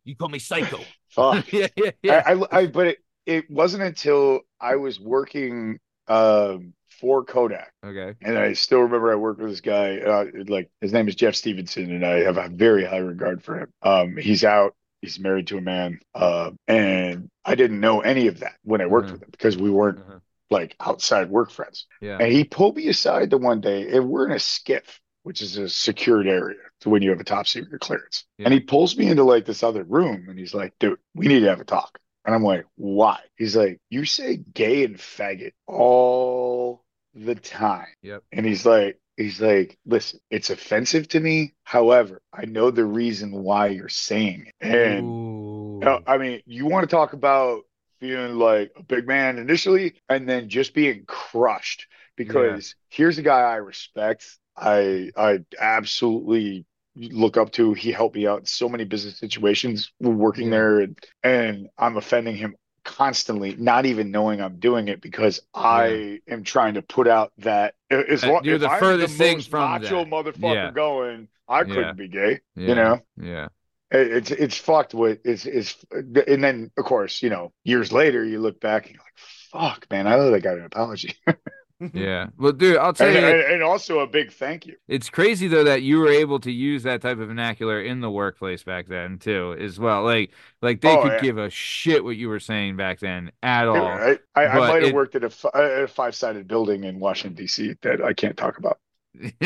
[0.04, 0.78] you call me psycho
[1.08, 1.44] fuck.
[1.52, 5.78] yeah yeah yeah I, I, I, but it, it wasn't until I was working
[6.08, 9.98] um, for Kodak, okay and I still remember I worked with this guy.
[9.98, 13.58] Uh, like his name is Jeff Stevenson, and I have a very high regard for
[13.60, 13.68] him.
[13.82, 14.74] Um, he's out.
[15.00, 18.86] He's married to a man, uh, and I didn't know any of that when I
[18.86, 19.12] worked Mhm.
[19.12, 20.18] with him because we weren't Uh-huh.
[20.50, 21.86] like outside work friends.
[22.00, 24.98] yeah And he pulled me aside the one day, and we're in a SCIF,
[25.30, 28.24] which is a secured area to when you have a top secret clearance.
[28.36, 28.46] Yeah.
[28.46, 31.38] And he pulls me into like this other room, and he's like, "Dude, we need
[31.38, 35.52] to have a talk." And I'm like, "Why?" He's like, "You say gay and faggot
[35.68, 36.82] all
[37.14, 38.24] the time." Yep.
[38.32, 41.54] And he's like, he's like, "Listen, it's offensive to me.
[41.62, 45.78] However, I know the reason why you're saying it." And Ooh.
[45.80, 47.62] no, I mean, you want to talk about
[48.00, 53.40] feeling like a big man initially and then just being crushed because here's a guy
[53.40, 54.39] I respect.
[54.60, 57.72] I I absolutely look up to.
[57.74, 60.50] He helped me out in so many business situations working Yeah.
[60.50, 66.20] there and and I'm offending him constantly, not even knowing I'm doing it because I
[66.28, 69.60] am trying to put out that as That long you're the I'm furthest thing from
[69.72, 70.10] macho that.
[70.10, 70.70] motherfucker Yeah.
[70.72, 72.40] going, I couldn't be gay.
[72.56, 72.68] yeah.
[72.68, 73.00] You know?
[73.16, 73.48] yeah
[73.90, 78.40] It's it's fucked with it's it's and then of course you know years later you
[78.40, 79.18] look back and you're like
[79.52, 81.14] fuck man I owe that guy an apology
[81.92, 85.08] yeah well dude i'll tell and, you and, and also a big thank you It's
[85.08, 88.64] crazy though that you were able to use that type of vernacular in the workplace
[88.64, 90.02] back then too, as well.
[90.02, 91.16] Like, like they Oh, could yeah.
[91.16, 94.02] give a shit what you were saying back then at all.
[94.02, 95.48] I, I, I might have it- worked at a,
[95.84, 97.74] a five sided building in Washington D.C.
[97.82, 98.78] that I can't talk about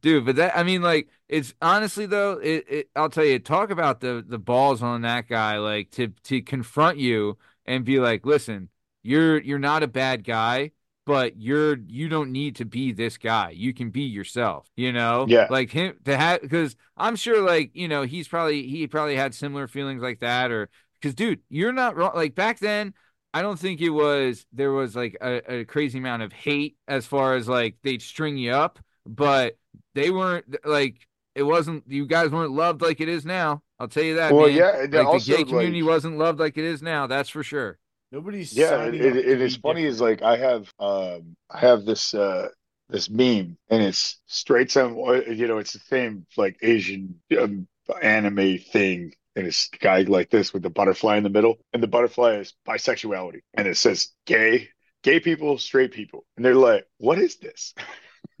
[0.00, 3.70] Dude, but that I mean, like, it's honestly though, it, it I'll tell you, talk
[3.70, 8.26] about the the balls on that guy, like to to confront you and be like,
[8.26, 8.68] listen,
[9.02, 10.72] you're you're not a bad guy,
[11.10, 13.50] but you're you don't need to be this guy.
[13.50, 15.26] You can be yourself, you know?
[15.28, 15.48] Yeah.
[15.50, 19.34] Like him to have because I'm sure like, you know, he's probably he probably had
[19.34, 20.68] similar feelings like that or
[21.00, 22.12] because dude, you're not wrong.
[22.14, 22.94] Like back then,
[23.34, 27.06] I don't think it was there was like a, a crazy amount of hate as
[27.06, 29.58] far as like they'd string you up, but
[29.96, 33.62] they weren't like it wasn't you guys weren't loved like it is now.
[33.80, 34.32] I'll tell you that.
[34.32, 34.56] Well, man.
[34.56, 37.08] yeah, like also, the gay community like- wasn't loved like it is now.
[37.08, 37.79] That's for sure.
[38.12, 39.84] Nobody's Yeah, signing it, it, it is funny.
[39.84, 42.48] Is like I have um I have this uh
[42.88, 47.68] this meme and it's straight some you know it's the same like Asian um,
[48.02, 51.80] anime thing and it's a guy like this with the butterfly in the middle and
[51.82, 54.68] the butterfly is bisexuality and it says gay
[55.04, 57.72] gay people straight people and they're like what is this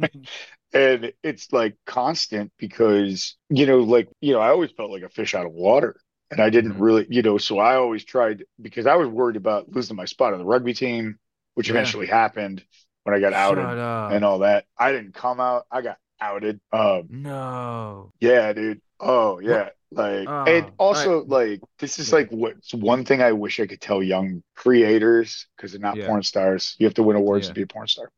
[0.72, 5.08] and it's like constant because you know like you know I always felt like a
[5.08, 5.96] fish out of water
[6.30, 6.80] and I didn't Mhm.
[6.80, 10.32] really you know so I always tried because I was worried about losing my spot
[10.32, 11.18] on the rugby team
[11.54, 11.74] which Yeah.
[11.74, 12.64] eventually happened
[13.04, 14.12] when I got outed up.
[14.12, 18.12] and all that I didn't come out I got outed um no.
[18.20, 22.16] yeah dude oh yeah like Oh, and also I- like this is Yeah.
[22.16, 26.06] like what's one thing I wish I could tell young creators because they're not Yeah.
[26.06, 28.10] porn stars you have to win awards to be a porn star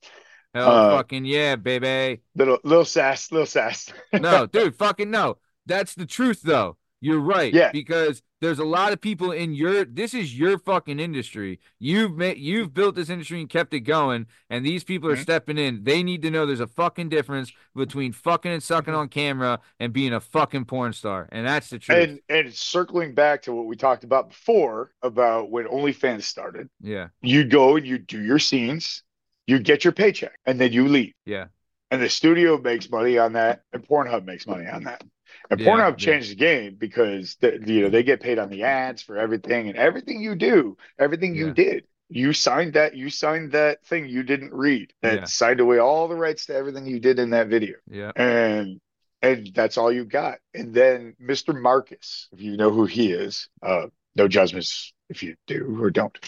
[0.55, 2.20] Hell Uh, fucking yeah, baby.
[2.35, 5.38] little little sass little sass No, dude, fucking no.
[5.64, 6.77] That's the truth though.
[7.02, 7.52] You're right.
[7.52, 7.72] Yeah.
[7.72, 11.58] Because there's a lot of people in your this is your fucking industry.
[11.80, 15.22] You've made you've built this industry and kept it going, and these people are Mhm.
[15.22, 15.82] stepping in.
[15.82, 19.92] They need to know there's a fucking difference between fucking and sucking on camera and
[19.92, 21.28] being a fucking porn star.
[21.32, 21.98] And that's the truth.
[21.98, 27.08] And and circling back to what we talked about before about when OnlyFans started, yeah.
[27.20, 29.02] you go and you do your scenes,
[29.48, 31.14] you get your paycheck, and then you leave.
[31.26, 31.46] Yeah.
[31.90, 35.02] And the studio makes money on that, and Pornhub makes money on that.
[35.50, 35.98] And Yeah, Pornhub yeah.
[35.98, 39.68] changed the game because the, you know they get paid on the ads for everything
[39.68, 41.85] and everything you do, everything you did.
[42.09, 42.94] You signed that.
[42.96, 44.92] You signed that thing you didn't read.
[45.02, 45.24] That Yeah.
[45.26, 48.12] signed away all the rights to everything you did in that video Yeah.
[48.16, 48.81] and
[49.22, 50.38] and that's all you got.
[50.55, 51.52] And then Mr.
[51.52, 56.18] Marcus, if you know who he is, uh, no judgments if you do or don't.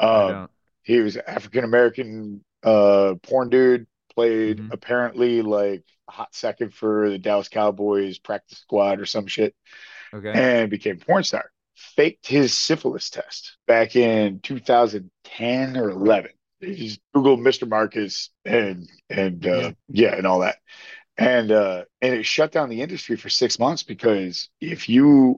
[0.00, 0.50] Um, don't.
[0.82, 4.72] he was African American uh porn dude, played Mhm.
[4.72, 9.54] apparently like hot second for the Dallas Cowboys practice squad or some shit,
[10.14, 10.32] Okay.
[10.32, 11.50] and became porn star.
[11.74, 16.30] Faked his syphilis test back in 2010 or 11.
[16.60, 17.66] You just Google Mr.
[17.66, 19.70] Marcus and and uh, Yeah.
[19.88, 20.56] yeah, and all that
[21.16, 25.36] and uh and it shut down the industry for six months because if you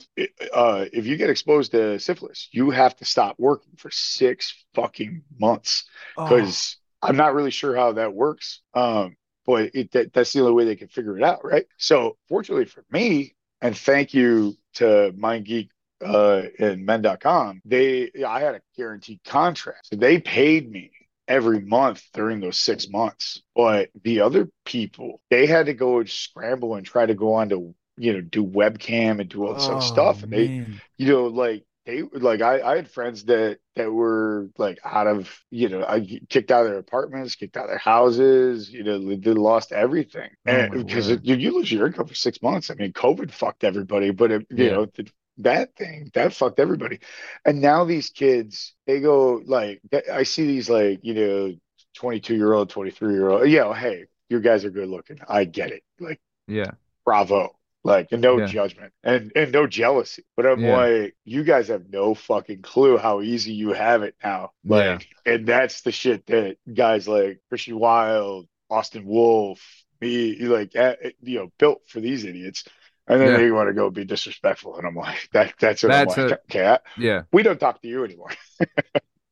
[0.53, 5.23] uh if you get exposed to syphilis you have to stop working for six fucking
[5.39, 5.85] months
[6.17, 9.17] Oh, because i'm not really sure how that works um
[9.51, 12.65] but it that, that's the only way they can figure it out right so fortunately
[12.65, 15.69] for me and thank you to mindgeek
[16.05, 20.91] uh and men.com they i had a guaranteed contract so they paid me
[21.31, 23.41] every month during those six months.
[23.55, 27.49] But the other people, they had to go and scramble and try to go on
[27.51, 30.25] to, you know, do webcam and do all this other oh, stuff.
[30.25, 30.67] And they,
[30.99, 35.31] you know, like they like I, I had friends that that were like out of,
[35.51, 38.99] you know, I kicked out of their apartments, kicked out of their houses, you know,
[39.17, 40.31] they, lost everything.
[40.47, 41.21] Oh, and because word.
[41.25, 42.71] you, you lose your income for six months.
[42.71, 44.71] I mean, COVID fucked everybody, but it, you Yeah.
[44.71, 47.01] know, the, that thing that fucked everybody.
[47.45, 49.81] And now these kids, they go like
[50.13, 51.55] I see these like, you know,
[51.95, 55.19] 22 year old, 23 year old, you know, hey, you guys are good looking.
[55.29, 55.83] I get it.
[55.99, 56.73] Like, Yeah.
[57.05, 57.57] bravo.
[57.83, 58.47] Like, and no Yeah.
[58.47, 60.25] judgment and, and no jealousy.
[60.37, 60.77] But I'm Yeah.
[60.77, 64.51] like, you guys have no fucking clue how easy you have it now.
[64.65, 69.61] Like, and that's the shit that guys like Christian Wilde Austin Wolf,
[70.01, 72.65] me, like, eh, eh, you know, built for these idiots.
[73.09, 73.37] And then Yeah.
[73.39, 74.77] they want to go be disrespectful.
[74.77, 77.23] And I'm like, that, that's That's I'm like, a- okay, I- Yeah.
[77.33, 78.31] we don't talk to you anymore.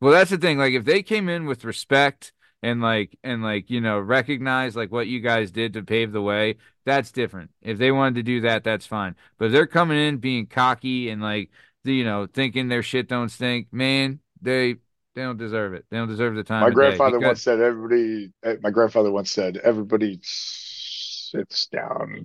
[0.01, 0.59] Well, that's the thing.
[0.59, 4.91] Like, if they came in with respect and like and like you know recognize like
[4.91, 7.51] what you guys did to pave the way, that's different.
[7.63, 9.15] If they wanted to do that, that's fine.
[9.39, 11.51] But if they're coming in being cocky and like
[11.85, 14.77] you know thinking their shit don't stink, man, they
[15.19, 15.85] they don't deserve it.
[15.91, 16.63] They don't deserve the time.
[16.63, 22.23] My grandfather because- once said, everybody, eh, my grandfather once said, everybody sits down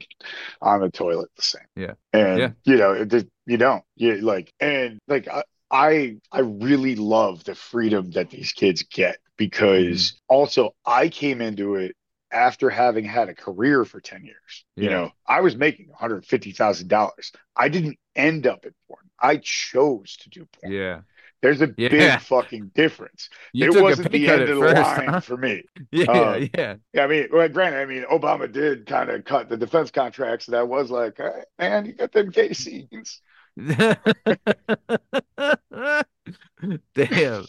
[0.62, 1.66] on the toilet the same.
[1.76, 1.94] Yeah.
[2.14, 2.52] And, Yeah.
[2.66, 7.56] you know, it, you don't, you like, and like, I, I, I really love the
[7.56, 10.24] freedom that these kids get because Mm-hmm.
[10.28, 11.96] also I came into it
[12.32, 14.66] after having had a career for 10 years.
[14.80, 17.32] You know, I was making $150,000.
[17.56, 19.10] I didn't end up in porn.
[19.20, 20.74] I chose to do porn.
[20.74, 21.02] Yeah,
[21.42, 21.88] There's a Yeah.
[21.90, 25.22] big fucking difference you it wasn't the end of the first, line huh?
[25.22, 25.64] for me.
[25.92, 26.76] Yeah, Um, yeah.
[26.94, 30.46] Yeah, I mean, well, granted, I mean, Obama did kind of cut the defense contracts.
[30.48, 31.20] That was like,
[31.58, 33.22] man, you got them scenes,
[36.96, 37.46] Damn.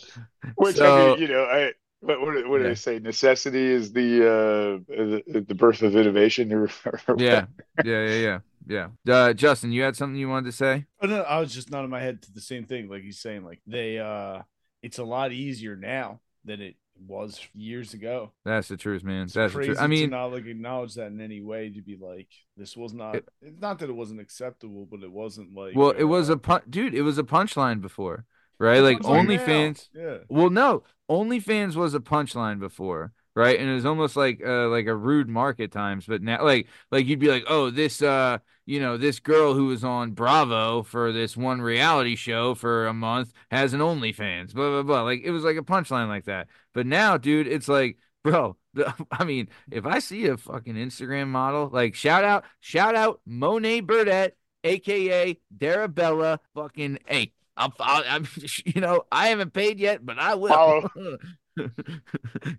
[0.56, 2.68] which I So- mean, you know, I what, what, what do Yeah.
[2.70, 2.98] they say?
[2.98, 6.52] Necessity is the uh the, the birth of innovation.
[6.52, 6.68] Or,
[7.08, 7.46] or Yeah,
[7.84, 9.14] yeah, yeah, yeah, yeah.
[9.14, 10.84] Uh, Justin, you had something you wanted to say?
[11.00, 12.88] Oh, no, I was just nodding my head to the same thing.
[12.88, 14.42] Like he's saying, like they, uh,
[14.82, 18.32] it's a lot easier now than it was years ago.
[18.44, 19.24] That's the truth, man.
[19.24, 19.80] It's That's the crazy truth.
[19.80, 21.70] I mean, to not like acknowledge that in any way.
[21.70, 23.14] To be like, this was not.
[23.16, 25.74] It- It's not that it wasn't acceptable, but it wasn't like.
[25.74, 26.94] well, it was uh, a pun- dude.
[26.94, 28.26] It was a punchline before,
[28.59, 28.80] right?
[28.80, 28.98] Like.
[29.00, 29.88] OnlyFans.
[29.94, 30.18] Yeah.
[30.28, 33.59] Well, no, OnlyFans was a punchline before, right?
[33.59, 36.07] And it was almost like uh like a rude mark at times.
[36.07, 39.66] But now, like like you'd be like, oh, this uh you know this girl who
[39.66, 44.70] was on Bravo for this one reality show for a month has an OnlyFans, blah
[44.70, 45.02] blah blah.
[45.02, 46.48] Like it was like a punchline like that.
[46.72, 47.98] But now, dude, it's like.
[48.24, 52.94] Bro, the, I mean, if I see a fucking Instagram model, like shout out, shout
[52.94, 54.32] out Monet Burdette,
[54.64, 58.26] aka Darabella, fucking hey, I'll, I'm,
[58.64, 60.88] you know, I haven't paid yet, but I will.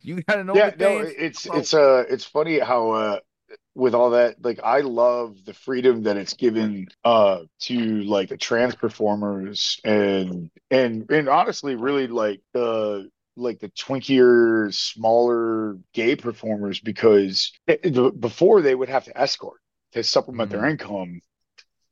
[0.02, 3.20] You got an yeah, no, it's Well- it's uh it's funny how uh
[3.76, 8.38] with all that like I love the freedom that it's given uh to like the
[8.38, 16.80] trans performers and and and honestly really like the like the twinkier smaller gay performers
[16.80, 19.60] because it- it- before they would have to escort
[19.92, 20.72] to supplement their Mhm.
[20.72, 21.20] income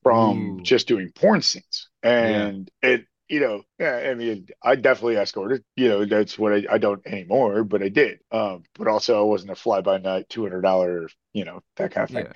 [0.04, 0.64] from Ooh.
[0.64, 5.88] just doing porn scenes and it you know yeah i mean i definitely escorted you
[5.89, 9.51] know that's what i, I don't anymore but i did um but also i wasn't
[9.51, 12.28] a fly-by-night $200 you know that kind of thing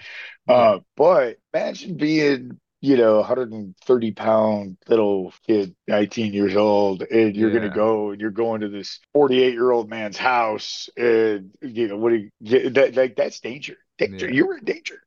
[0.48, 0.48] Yeah.
[0.48, 7.52] uh but imagine being you know 130 pound little kid 19 years old and you're
[7.52, 7.52] Yeah.
[7.52, 11.98] gonna go and you're going to this 48 year old man's house and you know
[11.98, 14.32] what do you that like that's danger danger Yeah.
[14.32, 15.02] you're in danger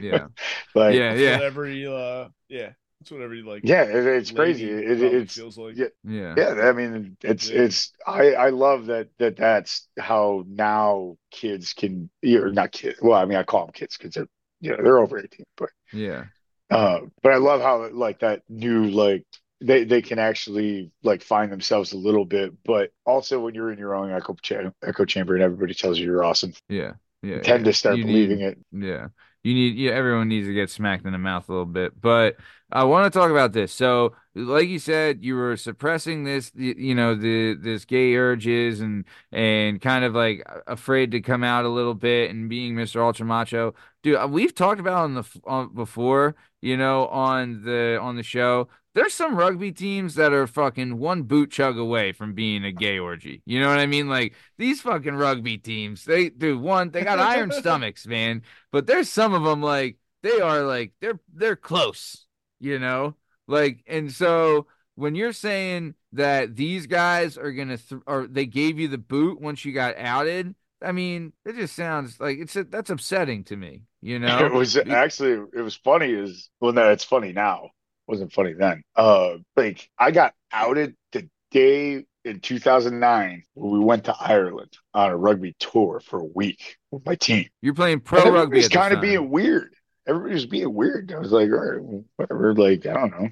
[0.00, 0.26] Yeah.
[0.74, 1.14] like Yeah.
[1.14, 1.36] Yeah.
[1.36, 3.62] Whatever you, uh, yeah, it's whatever you like.
[3.64, 5.76] yeah it, it's crazy it, it's feels like.
[5.76, 5.86] yeah.
[6.04, 6.34] Yeah.
[6.36, 7.62] Yeah, I mean, it's Yeah.
[7.62, 12.98] it's I I love that that that's how now kids can You're not kids.
[13.02, 14.28] Well, I mean, I call them kids because they're
[14.60, 16.24] you know they're over eighteen, but Yeah.
[16.70, 19.24] uh, but I love how like that new like
[19.60, 23.78] they they can actually like find themselves a little bit, but also when you're in
[23.78, 26.92] your own echo cha- echo chamber and everybody tells you you're awesome, Yeah.
[27.22, 27.40] Yeah.
[27.40, 27.70] tend yeah.
[27.70, 28.58] to start You believing need- it.
[28.72, 29.08] Yeah.
[29.44, 32.00] You need, yeah, everyone needs to get smacked in the mouth a little bit.
[32.00, 32.36] But
[32.70, 33.72] I want to talk about this.
[33.72, 39.04] So, like you said, you were suppressing this, you know, the this gay urges and
[39.30, 43.00] and kind of like afraid to come out a little bit and being Mr.
[43.02, 43.74] Ultra Macho.
[44.02, 48.22] Dude, uh, we've talked about on the on before, you know, on the on the
[48.22, 48.68] show.
[48.94, 52.98] There's some rugby teams that are fucking one boot chug away from being a gay
[52.98, 53.42] orgy.
[53.46, 54.08] You know what I mean?
[54.08, 58.42] Like these fucking rugby teams, they do one, they got iron stomachs, man
[58.72, 62.26] but there's some of them like they are like they're they're close
[62.58, 63.14] you know
[63.46, 68.78] like and so when you're saying that these guys are gonna th- or they gave
[68.78, 70.54] you the boot once you got outed
[70.84, 74.76] i mean it just sounds like it's that's upsetting to me you know It was
[74.76, 77.64] actually it was funny is well no it's funny now.
[77.66, 77.70] It
[78.10, 78.82] wasn't funny then.
[78.94, 85.10] Uh like I got outed the day in 2009 when we went to Ireland on
[85.10, 87.46] a rugby tour for a week with my team.
[87.60, 89.74] you're playing pro rugby the kind of being weird.
[90.06, 91.12] Everybody was being weird.
[91.12, 92.54] I was like, all right, whatever.
[92.54, 93.28] Like, I don't know.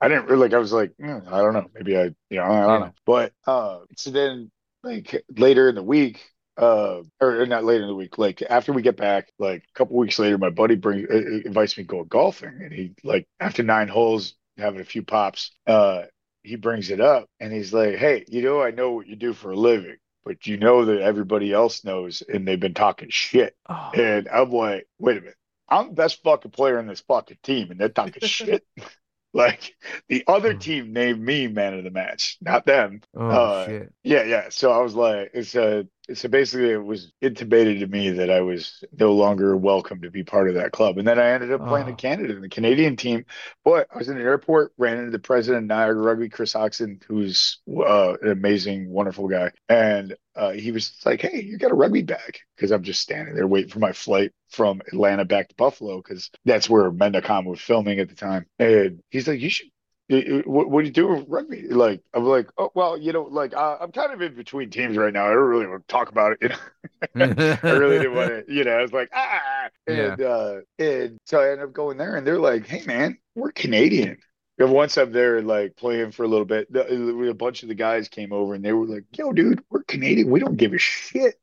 [0.00, 0.54] I didn't really like.
[0.54, 1.66] I was like, "Hmm, I don't know.
[1.74, 2.80] Maybe I, you know, I don't Yeah.
[2.80, 2.92] know.
[3.06, 4.50] But uh, so then,
[4.82, 6.20] like later in the week,
[6.56, 9.96] uh, or not later in the week, like after we get back, like a couple
[9.96, 13.62] weeks later, my buddy brings uh, invites me to go golfing, and he like after
[13.62, 16.02] nine holes, having a few pops, uh,
[16.42, 19.32] he brings it up, and he's like, hey, you know, I know what you do
[19.32, 19.96] for a living.
[20.24, 23.54] But you know that everybody else knows, and they've been talking shit.
[23.68, 25.36] Oh, And I'm like, wait a minute.
[25.68, 28.64] I'm the best fucking player in this fucking team, and they're talking shit.
[29.36, 29.74] Like
[30.08, 33.00] the other team named me man of the match, not them.
[33.16, 34.44] oh uh, shit Yeah, yeah.
[34.50, 38.40] So I was like, it's a, so basically it was intimated to me that I
[38.42, 40.98] was no longer welcome to be part of that club.
[40.98, 41.90] And then I ended up playing Oh.
[41.90, 43.24] in Canada in the Canadian team.
[43.64, 47.00] But I was in an airport, ran into the president of Niagara Rugby, Chris Oxen,
[47.08, 49.52] who's uh, an amazing, wonderful guy.
[49.68, 52.38] And uh, he was like, Hey, you got a rugby bag?
[52.56, 56.30] Because I'm just standing there waiting for my flight from Atlanta back to Buffalo, because
[56.44, 58.44] that's where Men.com was filming at the time.
[58.58, 59.68] And he's like, You should
[60.08, 61.68] what, what do you do with rugby?
[61.68, 64.96] Like, I'm like, oh, well, you know, like, uh, I'm kind of in between teams
[64.96, 65.26] right now.
[65.26, 66.38] I don't really want to talk about it.
[66.42, 66.56] You know,
[67.64, 71.40] I really didn't want to, you know, I was like, ah, and, uh, and so
[71.40, 74.18] I ended up going there and they're like, hey, man, we're Canadian.
[74.58, 76.86] And once I'm there, like playing for a little bit, the,
[77.30, 80.30] a bunch of the guys came over and they were like, yo, dude, we're Canadian.
[80.30, 81.34] We don't give a shit.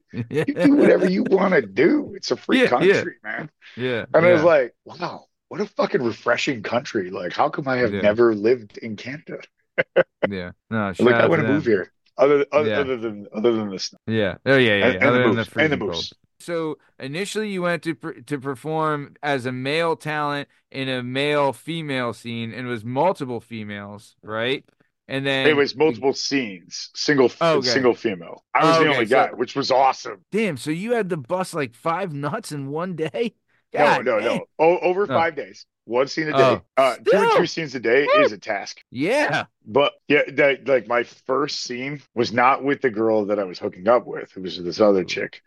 [0.45, 2.13] You do whatever you want to do.
[2.15, 3.03] It's a free Yeah, yeah.
[3.03, 3.49] country, man.
[3.75, 7.09] yeah And I was like, wow, what a fucking refreshing country.
[7.09, 8.01] Like, how come I have Yeah.
[8.01, 9.39] never lived in Canada?
[10.29, 11.91] yeah no Like, I want to move here.
[12.17, 12.79] Other other, Yeah.
[12.79, 14.35] other than other than the snow Yeah.
[14.45, 14.85] Oh yeah, yeah.
[14.85, 14.99] and, yeah.
[14.99, 16.13] and Other the than moose the and the moose.
[16.39, 21.51] So initially, you went to per- to perform as a male talent in a male
[21.53, 24.63] female scene, and it was multiple females, right?
[25.07, 27.67] And then It was multiple scenes, single Oh, okay.
[27.67, 28.45] single female.
[28.55, 30.23] I was Oh, the okay, only so- guy, which was awesome.
[30.31, 33.33] Damn, so you had to bust like five nuts in one day?
[33.73, 34.37] No, God no, damn.
[34.37, 34.45] no.
[34.59, 35.07] O- over Oh.
[35.07, 36.37] five days, one scene a day.
[36.37, 38.23] Oh, uh, two or three scenes a day Woo.
[38.23, 38.81] is a task.
[38.91, 39.45] Yeah.
[39.65, 43.59] But yeah, that like my first scene was not with the girl that I was
[43.59, 44.35] hooking up with.
[44.35, 45.41] It was this other chick.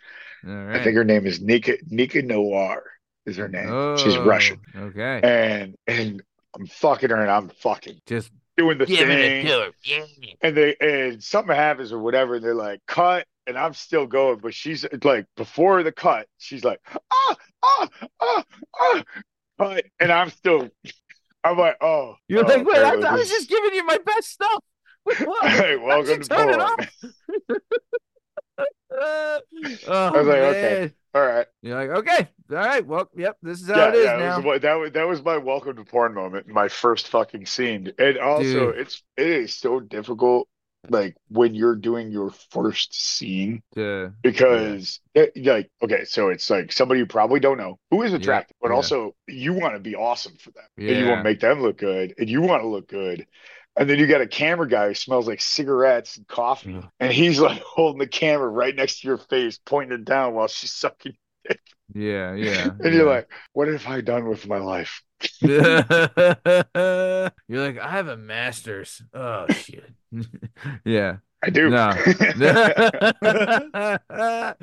[0.47, 2.83] All I think her name is Nika Nika Noir
[3.27, 3.97] is her name.
[3.99, 4.61] She's Oh, Russian.
[4.77, 5.21] Okay.
[5.23, 6.23] And and
[6.55, 9.47] I'm fucking her and I'm fucking Just doing the giving thing.
[9.83, 10.05] Yeah.
[10.43, 14.39] And they and something happens or whatever, and they're like, cut, and I'm still going,
[14.39, 17.89] but she's like before the cut, she's like, ah, ah,
[18.21, 18.45] ah,
[18.81, 19.03] ah,
[19.59, 20.71] cut, and I'm still
[21.45, 24.31] I'm like, oh, You're oh, like, wait, I, I was just giving you my best
[24.31, 24.65] stuff.
[25.05, 25.47] Wait, what?
[25.51, 26.89] Hey, Why don't you welcome to turn porn.
[28.91, 29.41] oh,
[30.13, 30.93] was like, okay.
[31.15, 31.47] All right.
[31.63, 34.41] You're like, okay, all right, well, yep, this is how yeah, it is yeah, now.
[34.41, 37.93] was, that was that was my welcome to porn moment, my first fucking scene.
[37.99, 38.79] And also Dude.
[38.79, 40.49] it's it is so difficult
[40.91, 46.73] like when you're doing your first scene To- because it- like okay, so it's like
[46.73, 48.77] somebody you probably don't know who is Yeah, attractive, but yeah.
[48.77, 50.65] also you want to be awesome for them.
[50.89, 53.27] And you want to make them look good and you want to look good.
[53.77, 57.41] And then you got a camera guy who smells like cigarettes and coffee, and he's
[57.41, 61.17] like holding the camera right next to your face, pointing it down while she's sucking.
[61.95, 62.73] yeah, yeah.
[62.83, 65.03] And you're like, what have I done with my life?
[65.41, 69.03] you're like, I have a master's.
[69.13, 69.91] Oh shit.
[70.85, 71.17] yeah.
[71.43, 71.69] I do.
[71.69, 71.89] No.
[71.95, 72.57] I so, did then.
[74.09, 74.55] uh,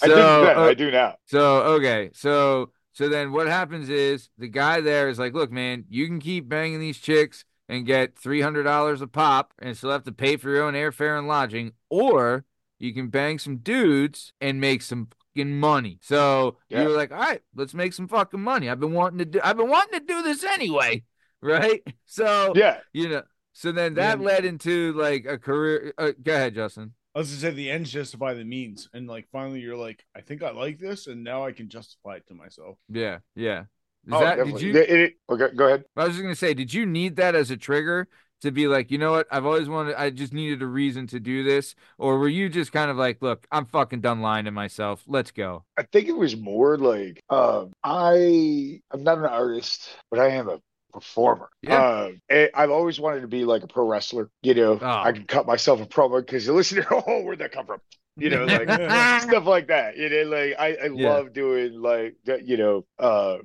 [0.00, 1.14] I do now.
[1.26, 5.84] So okay, so so then what happens is the guy there is like, look, man,
[5.88, 9.90] you can keep banging these chicks and get three hundred dollars a pop, and still
[9.90, 12.44] have to pay for your own airfare and lodging, or
[12.78, 15.98] you can bang some dudes and make some fucking money.
[16.02, 16.82] So Yeah.
[16.82, 18.68] you were like, all right, let's make some fucking money.
[18.68, 19.40] I've been wanting to do.
[19.42, 21.02] I've been wanting to do this anyway,
[21.42, 21.82] right?
[22.06, 22.78] So Yeah.
[22.92, 23.22] you know.
[23.52, 24.26] So then that Man.
[24.26, 25.94] led into like a career.
[25.96, 26.92] Uh, go ahead, Justin.
[27.14, 30.20] I was gonna say the ends justify the means, and like finally you're like, I
[30.20, 32.76] think I like this, and now I can justify it to myself.
[32.88, 33.60] Yeah, yeah.
[34.06, 34.74] Is Oh, that did you?
[34.76, 35.84] It- it- okay, go ahead.
[35.96, 38.08] I was just gonna say, did you need that as a trigger
[38.42, 39.26] to be like, you know what?
[39.30, 39.94] I've always wanted.
[39.96, 43.22] I just needed a reason to do this, or were you just kind of like,
[43.22, 45.02] look, I'm fucking done lying to myself.
[45.06, 45.64] Let's go.
[45.78, 50.48] I think it was more like um, I I'm not an artist, but I am
[50.48, 50.60] a
[50.92, 51.48] performer.
[51.62, 52.10] Yeah.
[52.30, 54.30] Uh, I've always wanted to be like a pro wrestler.
[54.42, 54.86] You know, Oh.
[54.86, 57.80] I can cut myself a promo because you listen to oh, where'd that come from?
[58.16, 58.68] You know, like
[59.22, 59.96] stuff like that.
[59.96, 61.14] You know, like I, I Yeah.
[61.14, 62.14] love doing like.
[62.44, 63.38] You know, uh,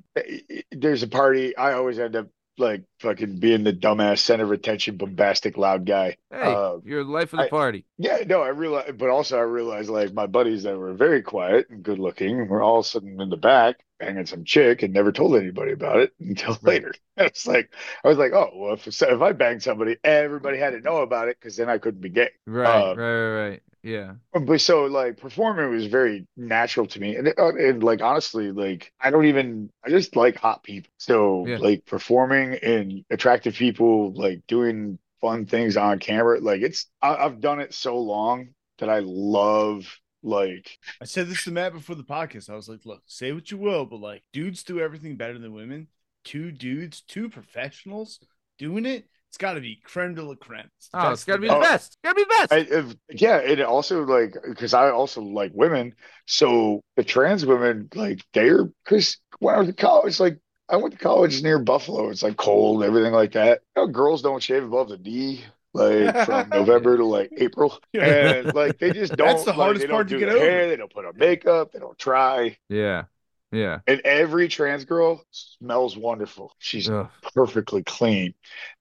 [0.70, 1.56] there's a party.
[1.56, 2.28] I always end up
[2.60, 6.16] like fucking being the dumbass center of attention, bombastic, loud guy.
[6.30, 7.84] Hey, Uh, you're the life of the I- party.
[7.98, 11.68] Yeah, no, I realize, but also I realized like my buddies that were very quiet
[11.70, 15.36] and good looking were all sitting in the back banging some chick and never told
[15.36, 16.92] anybody about it until later.
[17.16, 17.70] It's like
[18.02, 21.28] I was like, oh, well, if if I banged somebody, everybody had to know about
[21.28, 22.30] it because then I couldn't be gay.
[22.46, 23.62] Right, uh, right, right, right.
[23.82, 24.14] Yeah.
[24.32, 28.92] But so like performing was very natural to me, and, uh, and like honestly, like
[29.00, 30.90] I don't even I just like hot people.
[30.98, 31.58] So Yeah.
[31.58, 37.40] like performing and attractive people, like doing fun things on camera, like it's I, I've
[37.40, 39.84] done it so long that I love
[40.22, 42.50] like I said this to Matt before the podcast.
[42.50, 45.52] I was like, look, say what you will, but like dudes do everything better than
[45.52, 45.88] women.
[46.24, 48.20] Two dudes, two professionals
[48.58, 49.06] doing it.
[49.28, 50.68] It's got to be creme de la creme.
[50.92, 51.62] the Oh, it's best got to be the the Oh.
[51.62, 51.98] best.
[52.02, 52.52] Got to be the best.
[52.52, 55.94] I, if, yeah, it also like because I also like women.
[56.26, 60.92] So the trans women, like they're because when I was in college, like I went
[60.94, 62.10] to college near Buffalo.
[62.10, 63.60] It's like cold, everything like that.
[63.76, 65.44] You know, girls don't shave above the knee,
[65.74, 69.28] like from November to like April, and like they just don't.
[69.28, 70.38] That's the hardest don't part to get over.
[70.38, 71.72] Hair, they don't put on makeup.
[71.72, 72.56] They don't try.
[72.68, 73.04] yeah,
[73.52, 73.80] yeah.
[73.86, 76.52] And every trans girl smells wonderful.
[76.58, 77.08] She's Ugh.
[77.34, 78.34] perfectly clean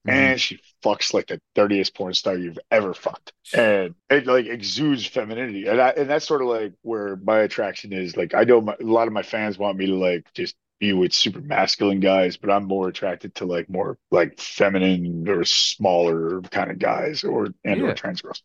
[0.08, 0.12] Mhm.
[0.12, 5.06] and she fucks like the dirtiest porn star you've ever fucked and it like exudes
[5.06, 8.62] femininity and I, and that's sort of like where my attraction is like i know
[8.62, 12.00] my, a lot of my fans want me to like just be with super masculine
[12.00, 17.24] guys but i'm more attracted to like more like feminine or smaller kind of guys
[17.24, 17.88] or and Yeah.
[17.88, 18.42] or trans girls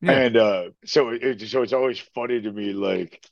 [0.00, 0.12] Yeah.
[0.12, 3.24] and uh so it so it's always funny to me like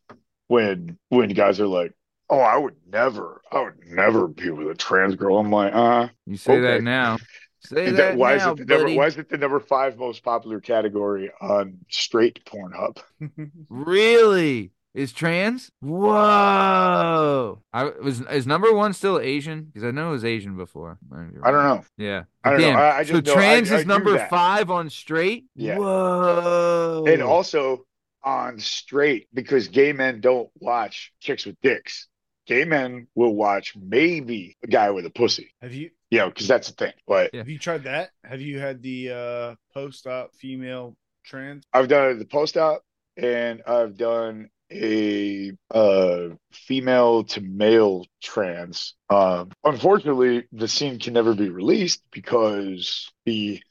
[0.49, 1.93] when when guys are like
[2.31, 6.09] oh i would never i would never be with a trans girl i'm like uh
[6.27, 7.19] You say that now.
[7.61, 8.97] Say that, that, why now, is it the number, buddy.
[8.97, 12.99] why is it the number five most popular category on straight Pornhub?
[13.69, 14.71] Really?
[14.97, 15.71] Is trans.
[15.81, 17.63] Whoa!
[17.73, 20.99] I was is number one still Asian because I know it was Asian before.
[21.13, 21.85] I don't know.
[21.99, 22.67] Yeah, I don't know.
[22.69, 22.77] Damn.
[22.79, 24.31] I, I so know, trans I, I is number that.
[24.31, 25.45] five on straight.
[25.55, 25.79] Yeah.
[25.79, 27.05] Whoa!
[27.07, 27.85] and also
[28.25, 32.09] on straight because gay men don't watch chicks with dicks.
[32.47, 35.53] Gay men will watch maybe a guy with a pussy.
[35.61, 36.93] Have you You know, because that's the thing.
[37.07, 37.41] But Yeah.
[37.41, 38.11] have you tried that?
[38.25, 41.65] Have you had the uh post-op female trans?
[41.73, 42.83] I've done the post op
[43.17, 48.95] and I've done a uh female to male trans.
[49.11, 53.63] Um unfortunately the scene can never be released because the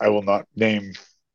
[0.00, 0.92] I will not name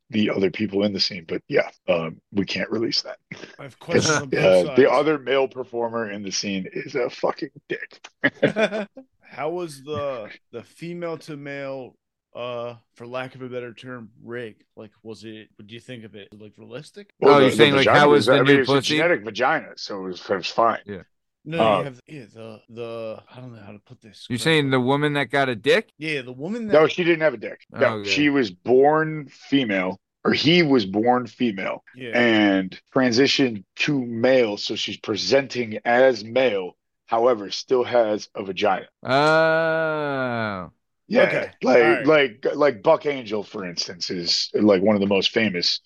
[0.10, 3.18] the other people in the scene, but yeah, um we can't release that.
[3.60, 7.52] I have questions on uh, the other male performer in the scene is a fucking
[7.70, 8.08] dick.
[9.22, 11.96] How was the the female to male
[12.36, 14.64] uh for lack of a better term rig?
[14.76, 16.30] Like was it what do you think of it?
[16.34, 17.14] Like realistic?
[17.22, 18.74] Oh, the- you're the saying, like, vagina how was the I mean, new it's a
[18.74, 18.98] pussy?
[18.98, 20.80] genetic vagina, so it was, it was fine.
[20.86, 21.04] Yeah
[21.46, 24.26] no, Uh, you have yeah, the the I don't know how to put this.
[24.30, 25.92] You're saying the woman that got a dick?
[25.98, 27.66] Yeah, the woman that No, she didn't have a dick.
[27.72, 28.10] No, Okay.
[28.10, 32.12] she was born female, or he was born female yeah.
[32.18, 34.58] and transitioned to male.
[34.58, 36.78] So she's presenting as male,
[37.08, 38.88] however, still has a vagina.
[39.04, 40.72] Oh,
[41.14, 42.06] Yeah, Okay, like alright.
[42.06, 45.80] like like Buck Angel, for instance, is like one of the most famous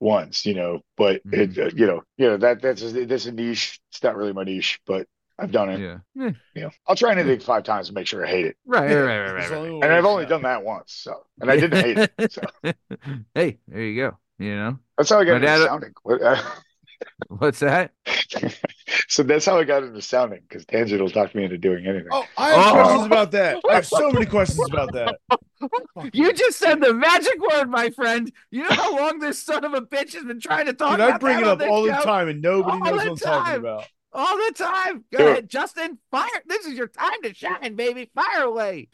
[0.00, 0.46] ones.
[0.46, 1.52] You know, but Mm-hmm.
[1.52, 3.80] it uh, you know you know that that's a, that's a niche.
[3.90, 5.06] It's not really my niche, but
[5.38, 5.82] I've done it.
[5.82, 5.98] yeah.
[6.18, 8.86] Eh, You know, I'll try anything five times to make sure I hate it, Right,
[8.86, 9.58] right, right, right, right, the right.
[9.58, 10.92] only and I've only done that once.
[10.92, 12.08] So, and I didn't hate it.
[12.28, 12.42] So
[13.34, 14.18] hey, there you go.
[14.38, 15.92] You know that's how I got My into dad- sounding.
[16.08, 16.42] Uh,
[17.28, 17.92] what's that?
[19.10, 22.08] so that's how I got into sounding because Tangent will talk me into doing anything.
[22.12, 22.72] Oh, I have Oh.
[22.72, 23.60] questions about that.
[23.68, 25.16] I have so many questions about that.
[26.14, 28.32] You just said the magic word, my friend.
[28.50, 31.00] You know how long this son of a bitch has been trying to talk Dude,
[31.02, 32.96] I about bring that it up this all the time, and nobody All knows the
[32.96, 33.60] what I'm talking time.
[33.60, 33.86] about.
[34.14, 35.04] All the time.
[35.12, 35.28] Go Sure.
[35.32, 35.98] ahead, Justin.
[36.10, 36.28] Fire.
[36.46, 38.10] This is your time to shine, baby.
[38.14, 38.88] Fire away.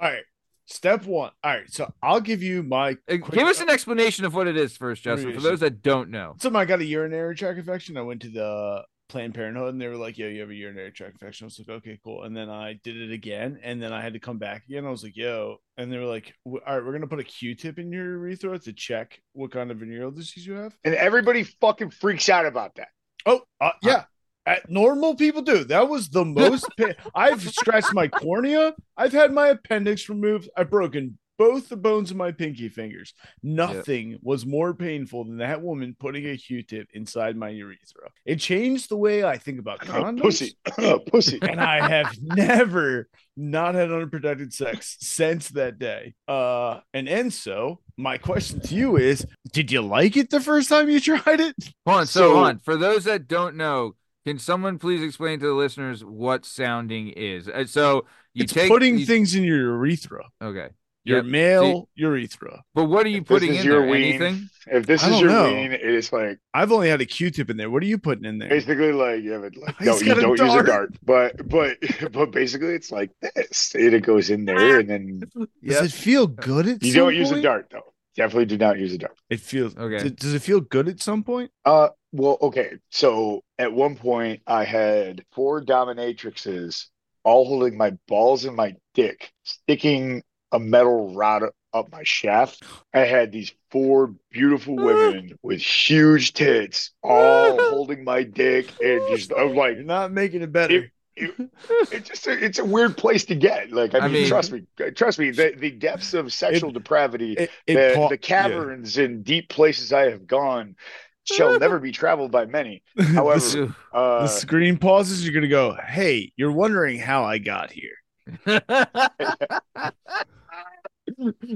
[0.00, 0.22] All right,
[0.66, 1.32] step one.
[1.42, 2.90] All right, so I'll give you my.
[3.08, 5.82] Uh, quick- Give us an explanation of what it is first, Justin, for those that
[5.82, 6.36] don't know.
[6.38, 7.96] So I got a urinary tract infection.
[7.96, 8.84] I went to the
[9.14, 11.58] Planned Parenthood, and they were like, "Yo, you have a urinary tract infection." I was
[11.60, 14.38] like, "Okay, cool." And then I did it again, and then I had to come
[14.38, 14.84] back again.
[14.84, 17.78] I was like, "Yo," and they were like, "All right, we're gonna put a Q-tip
[17.78, 21.90] in your urethra to check what kind of venereal disease you have." And everybody fucking
[21.90, 22.88] freaks out about that.
[23.24, 24.06] Oh, uh, yeah.
[24.46, 25.62] Uh, normal people do.
[25.62, 26.66] That was the most.
[26.76, 28.74] Pa- I've scratched my cornea.
[28.96, 30.50] I've had my appendix removed.
[30.56, 33.12] I've broken both the bones of my pinky fingers.
[33.42, 38.10] Nothing was more painful than that woman putting a Q-tip inside my urethra.
[38.24, 40.20] It changed the way I think about condoms.
[40.20, 40.56] Pussy,
[41.10, 41.38] pussy.
[41.42, 46.14] And I have never not had unprotected sex since that day.
[46.28, 50.88] Uh, and so, my question to you is: Did you like it the first time
[50.88, 51.54] you tried it?
[51.86, 52.06] Hold on.
[52.06, 52.58] So, So- on.
[52.60, 57.48] For those that don't know, can someone please explain to the listeners what sounding is?
[57.48, 60.24] Uh, So you it's take putting you- things in your urethra.
[60.42, 60.68] Okay.
[61.06, 61.26] Your Yep.
[61.26, 62.62] male urethra.
[62.74, 63.90] But what are you If putting in your there?
[63.90, 64.48] ween, Anything?
[64.66, 65.52] If this is your know.
[65.52, 67.68] ween, it is like I've only had a Q-tip in there.
[67.68, 68.48] What are you putting in there?
[68.48, 70.66] basically like you have it like no, you don't use a dart.
[70.66, 71.76] dart, but but
[72.12, 73.74] but basically it's like this.
[73.74, 75.84] And it goes in there, and then Does Yep.
[75.84, 77.42] it feel good at you some don't use a point?
[77.44, 77.92] dart though.
[78.16, 79.18] Definitely do not use a dart.
[79.28, 80.04] It feels Okay.
[80.08, 81.50] d- Does it feel good at some point?
[81.66, 82.78] Uh, well, okay.
[82.90, 86.86] So at one point, I had four dominatrixes
[87.24, 90.22] all holding my balls and my dick, sticking
[90.54, 91.42] a metal rod
[91.74, 92.62] up my shaft.
[92.94, 99.32] I had these four beautiful women with huge tits, all holding my dick, and just
[99.36, 100.90] I'm like, You're not making it better.
[101.16, 103.70] it's just a, it's a weird place to get.
[103.72, 104.62] Like, I, I mean, mean- trust me,
[104.96, 109.24] trust me, the the depths of sexual depravity It, it the, pa- the caverns and
[109.24, 110.76] deep places I have gone
[111.24, 112.82] shall never be traveled by many.
[112.98, 115.24] However, the, the Uh, screen pauses.
[115.24, 115.76] You're gonna go.
[115.86, 117.96] Hey, you're wondering how I got here.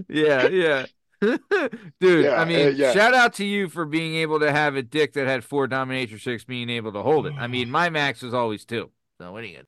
[0.09, 0.87] Yeah, yeah.
[2.01, 2.93] Dude, Yeah, I mean, uh, yeah.
[2.93, 6.21] shout out to you for being able to have a dick that had four dominatrix
[6.21, 7.35] chicks being able to hold it.
[7.37, 8.91] I mean, my max was always two.
[9.21, 9.67] So what are you gonna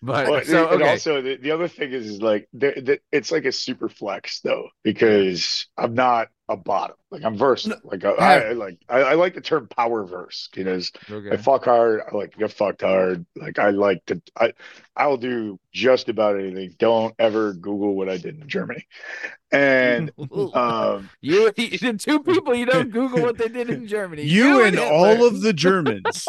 [0.00, 3.30] But well, so and also the, the other thing is, is like the, the, it's
[3.30, 6.96] like a super flex though because I'm not a bottom.
[7.10, 7.80] Like I'm versatile.
[7.84, 8.10] Like I,
[8.48, 12.02] I like I, I like the term power verse because I fuck hard.
[12.10, 13.24] I like to get fucked hard.
[13.36, 14.20] Like I like to.
[14.36, 14.52] I
[14.96, 16.74] I'll do just about anything.
[16.78, 18.86] Don't ever Google what I did in Germany.
[19.50, 20.10] And
[20.54, 24.24] um, you, the two people you don't Google what they did in Germany.
[24.24, 24.92] You and Hitler.
[24.92, 26.26] all of the Germans.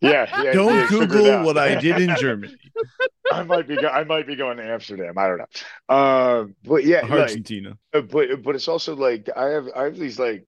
[0.00, 0.52] yeah, yeah.
[0.52, 2.56] Don't yeah, Google what I did in Germany.
[3.30, 5.18] I might be go- I might be going to Amsterdam.
[5.18, 5.94] I don't know.
[5.94, 7.76] Um, but yeah, Argentina.
[7.92, 10.46] uh, but but it's also like I have I have these like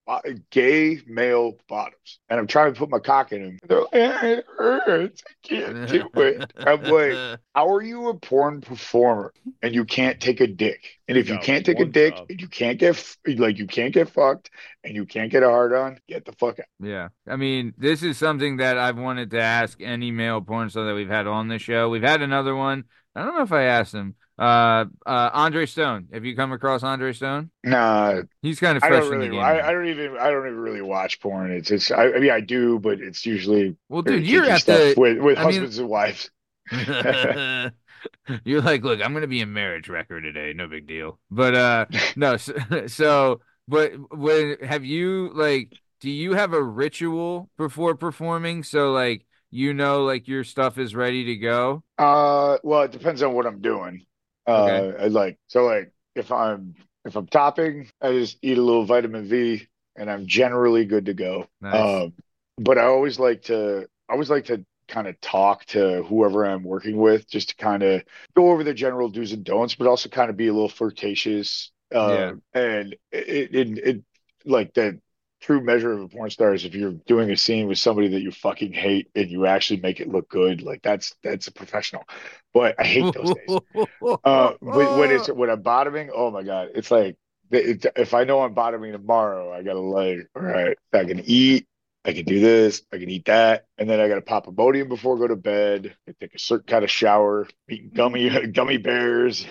[0.50, 3.58] gay male bottoms, and I'm trying to put my cock in them.
[3.68, 5.22] They're like, "Eh, it hurts.
[5.28, 6.52] I can't do it.
[6.56, 9.32] I'm like, how are you a porn performer
[9.62, 10.98] and you can't take a dick?
[11.06, 12.26] And if you can't take a dick job.
[12.30, 14.50] and you can't get like you can't get fucked
[14.82, 16.66] and you can't get a hard on, get the fuck out.
[16.80, 17.10] Yeah.
[17.28, 20.94] I mean, this is something that I've wanted to ask any male porn star that
[20.94, 21.88] we've had on the show.
[21.88, 22.84] We've had another one.
[23.14, 24.16] I don't know if I asked him.
[24.40, 26.08] Uh, uh, Andre Stone.
[26.14, 27.50] Have you come across Andre Stone?
[27.62, 29.38] Nah, He's kind of I don't in the really.
[29.38, 29.68] I.
[29.68, 30.16] I don't even.
[30.16, 31.52] I don't even really watch porn.
[31.52, 31.70] It's.
[31.70, 31.90] It's.
[31.90, 34.94] I, I mean, I do, but it's usually well, dude, you're at the.
[34.96, 36.30] with with I mean- husbands and wives.
[38.44, 40.52] You're like, look, I'm gonna be a marriage wrecker today.
[40.54, 41.18] No big deal.
[41.30, 41.86] But uh,
[42.16, 42.36] no.
[42.36, 42.54] So,
[42.86, 45.72] so but when have you like?
[46.00, 48.62] Do you have a ritual before performing?
[48.62, 51.82] So like, you know, like your stuff is ready to go.
[51.98, 54.06] Uh, well, it depends on what I'm doing.
[54.52, 54.94] Uh, Okay.
[54.98, 56.74] I like so like if I'm
[57.04, 61.14] if I'm topping, I just eat a little vitamin V, and I'm generally good to
[61.14, 61.46] go.
[61.60, 62.04] Nice.
[62.04, 62.14] Um,
[62.58, 66.64] but I always like to I always like to kind of talk to whoever I'm
[66.64, 68.02] working with, just to kind of
[68.34, 71.70] go over the general do's and don'ts, but also kind of be a little flirtatious.
[71.94, 74.04] Uh, and it, it it
[74.44, 75.00] like the
[75.40, 78.20] true measure of a porn star is if you're doing a scene with somebody that
[78.20, 82.04] you fucking hate and you actually make it look good, like that's that's a professional.
[82.52, 83.58] But I hate those days.
[84.22, 87.16] Uh, when, when it's when I'm bottoming, oh my God, it's like
[87.50, 91.66] if I know I'm bottoming tomorrow, I gotta like, all right, I can eat,
[92.04, 94.88] I can do this, I can eat that, and then I gotta pop a Imodium
[94.88, 95.94] before I go to bed.
[96.08, 98.50] I take a certain kind of shower, eating gummy mm-hmm.
[98.52, 99.44] gummy bears,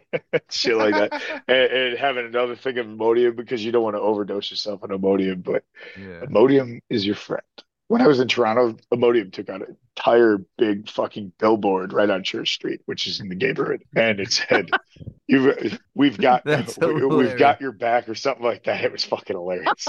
[0.50, 1.12] shit like that,
[1.48, 4.90] and, and having another thing of Imodium because you don't want to overdose yourself on
[4.90, 5.64] Imodium, but
[5.98, 6.20] yeah.
[6.26, 7.42] Imodium is your friend.
[7.88, 12.24] When I was in Toronto, Imodium took out an entire big fucking billboard right on
[12.24, 14.70] Church Street, which is in the neighborhood, and it said,
[15.28, 18.82] "You've we've got we, we've got your back" or something like that.
[18.84, 19.86] It was fucking hilarious.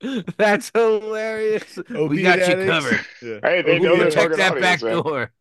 [0.36, 1.78] That's hilarious.
[1.90, 3.00] we Opiate got you covered.
[3.22, 3.38] Yeah.
[3.42, 5.02] Hey, they Who know their Check target that audience, back man.
[5.02, 5.32] door.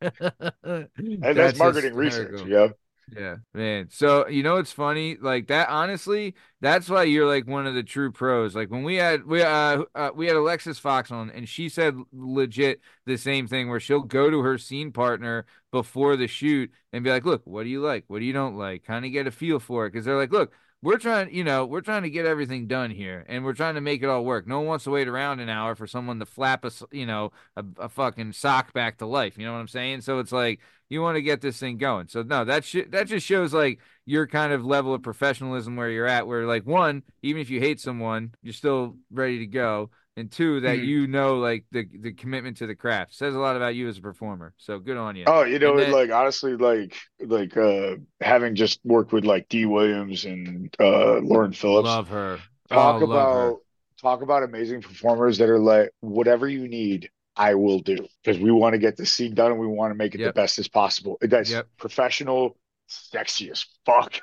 [0.63, 2.47] And that's, marketing research, hysterical.
[2.47, 2.73] you know?
[3.11, 3.89] Yeah, man.
[3.91, 5.15] So you know what's funny?
[5.17, 5.69] Like that.
[5.69, 8.55] Honestly, that's why you're like one of the true pros.
[8.55, 11.95] Like when we had we uh, uh we had Alexis Fox on, and she said
[12.11, 17.03] legit the same thing, where she'll go to her scene partner before the shoot and
[17.03, 18.05] be like, "Look, what do you like?
[18.07, 20.31] What do you don't like?" Kind of get a feel for it because they're like,
[20.31, 20.51] "Look."
[20.81, 23.81] We're trying, you know, we're trying to get everything done here, and we're trying to
[23.81, 24.45] make it all work.
[24.45, 27.31] No one wants to wait around an hour for someone to flap a, you know,
[27.55, 29.35] a, a fucking sock back to life.
[29.37, 30.01] You know what I'm saying?
[30.01, 30.59] So it's like
[30.89, 32.07] you want to get this thing going.
[32.07, 35.89] So no, that sh- that just shows like your kind of level of professionalism where
[35.89, 36.27] you're at.
[36.27, 40.61] Where like one, even if you hate someone, you're still ready to go, and two,
[40.61, 40.85] that Mhm.
[40.85, 43.97] you know like the the commitment to the craft says a lot about you as
[43.97, 44.53] a performer.
[44.57, 45.25] So good on you.
[45.27, 49.65] Oh, you know, then- like honestly, like like uh having just worked with like Dee
[49.65, 51.85] Williams and uh Lauren Phillips.
[51.87, 52.39] love her.
[52.69, 53.47] talk oh, love her.
[53.47, 53.59] about
[54.01, 58.51] talk about amazing performers that are like whatever you need i will do because we
[58.51, 60.33] want to get this scene done and we want to make it Yep.
[60.33, 61.67] the best as possible that's Yep.
[61.77, 62.57] professional
[62.87, 64.19] sexy as fuck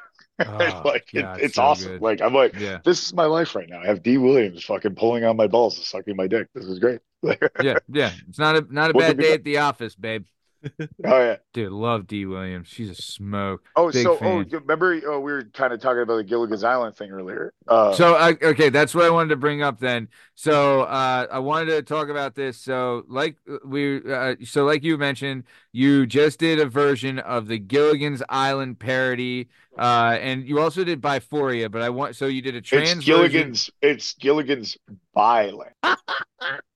[0.54, 2.00] Oh, like it- God, it's so awesome good.
[2.00, 4.94] like i'm like Yeah, this is my life right now i have dee williams fucking
[4.94, 7.00] pulling on my balls and sucking my dick this is great
[7.58, 8.12] yeah, yeah.
[8.28, 10.26] It's not a not a What bad day at the office, babe.
[10.80, 12.68] oh yeah Dude, love Dee Williams.
[12.68, 13.64] She's a smoke.
[13.76, 14.46] oh Big so fan.
[14.50, 17.92] oh remember oh, we were kind of talking about the gilligan's island thing earlier uh
[17.92, 20.08] So I, okay, that's what I wanted to bring up then.
[20.34, 22.58] So uh, I wanted to talk about this.
[22.58, 27.58] So like we, uh, so like you mentioned, you just did a version of the
[27.58, 29.48] Gilligan's Island parody,
[29.78, 31.70] uh, and you also did Biphoria.
[31.70, 34.76] But I want so you did a trans it's gilligan's it's gilligan's
[35.14, 36.60] Bi-Land version.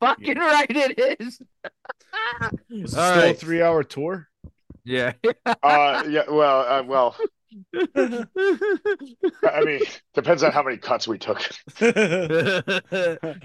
[0.00, 1.40] Fucking right, it is.
[2.70, 3.38] Was it All still a right.
[3.38, 4.28] three hour tour?
[4.84, 5.12] Yeah.
[5.62, 7.16] uh yeah well uh, well
[9.44, 9.80] I mean,
[10.14, 11.40] depends on how many cuts we took.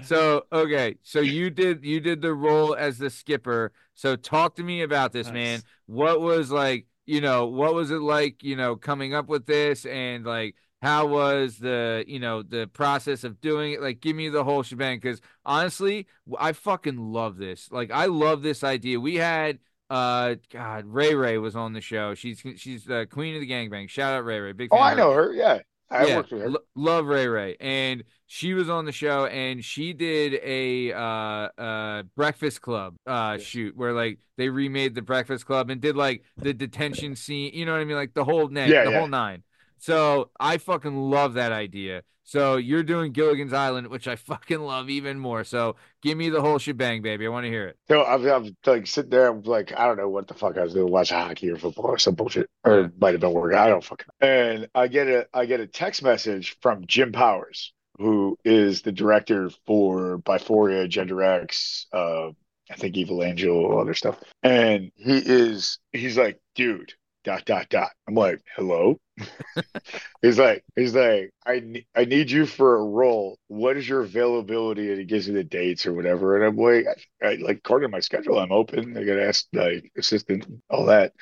[0.02, 3.72] so okay, so you did you did the role as the skipper.
[3.94, 5.34] So talk to me about this, Nice.
[5.34, 5.62] man.
[5.86, 9.84] What was like, you know, what was it like, you know, coming up with this
[9.84, 13.82] and like how was the, you know, the process of doing it?
[13.82, 16.06] Like give me the whole shebang cuz honestly,
[16.38, 17.70] I fucking love this.
[17.72, 19.00] Like I love this idea.
[19.00, 19.58] We had
[19.90, 22.14] uh god, Ray Ray was on the show.
[22.14, 23.88] She's she's the queen of the gangbang.
[23.88, 24.52] Shout out Ray Ray.
[24.52, 25.32] Big Oh, I of her know her.
[25.32, 25.60] Yeah,
[25.90, 26.48] I yeah, worked with her.
[26.50, 30.98] lo- love Ray Ray, and she was on the show, and she did a uh
[31.00, 33.42] uh Breakfast Club uh Yes.
[33.42, 37.64] shoot where like they remade the Breakfast Club and did like the detention scene, you
[37.66, 38.98] know what I mean, like the whole net, Yeah, the yeah.
[38.98, 39.42] whole nine.
[39.78, 42.02] So I fucking love that idea.
[42.24, 45.44] So you're doing Gilligan's Island, which I fucking love even more.
[45.44, 47.24] So give me the whole shebang, baby.
[47.26, 47.78] I want to hear it.
[47.88, 50.62] So I'm, I'm like sitting there, I'm like, I don't know what the fuck I
[50.62, 52.88] was doing, watch hockey or football or some bullshit, or Yeah.
[53.00, 53.58] might have been working.
[53.58, 54.06] I don't fucking.
[54.20, 58.92] And I get a I get a text message from Jim Powers, who is the
[58.92, 62.28] director for Biphoria, Gender X, uh,
[62.70, 64.18] I think Evil Angel, other stuff.
[64.42, 66.92] And he is he's like, dude,
[67.28, 67.90] dot dot dot.
[68.08, 68.98] I'm like, hello.
[70.22, 73.38] he's like, he's like, I I need you for a role.
[73.48, 74.90] What is your availability?
[74.90, 76.36] And he gives me the dates or whatever.
[76.36, 76.86] And I'm like,
[77.22, 78.96] I, I like according to my schedule, I'm open.
[78.96, 81.12] I gotta ask my assistant, all that.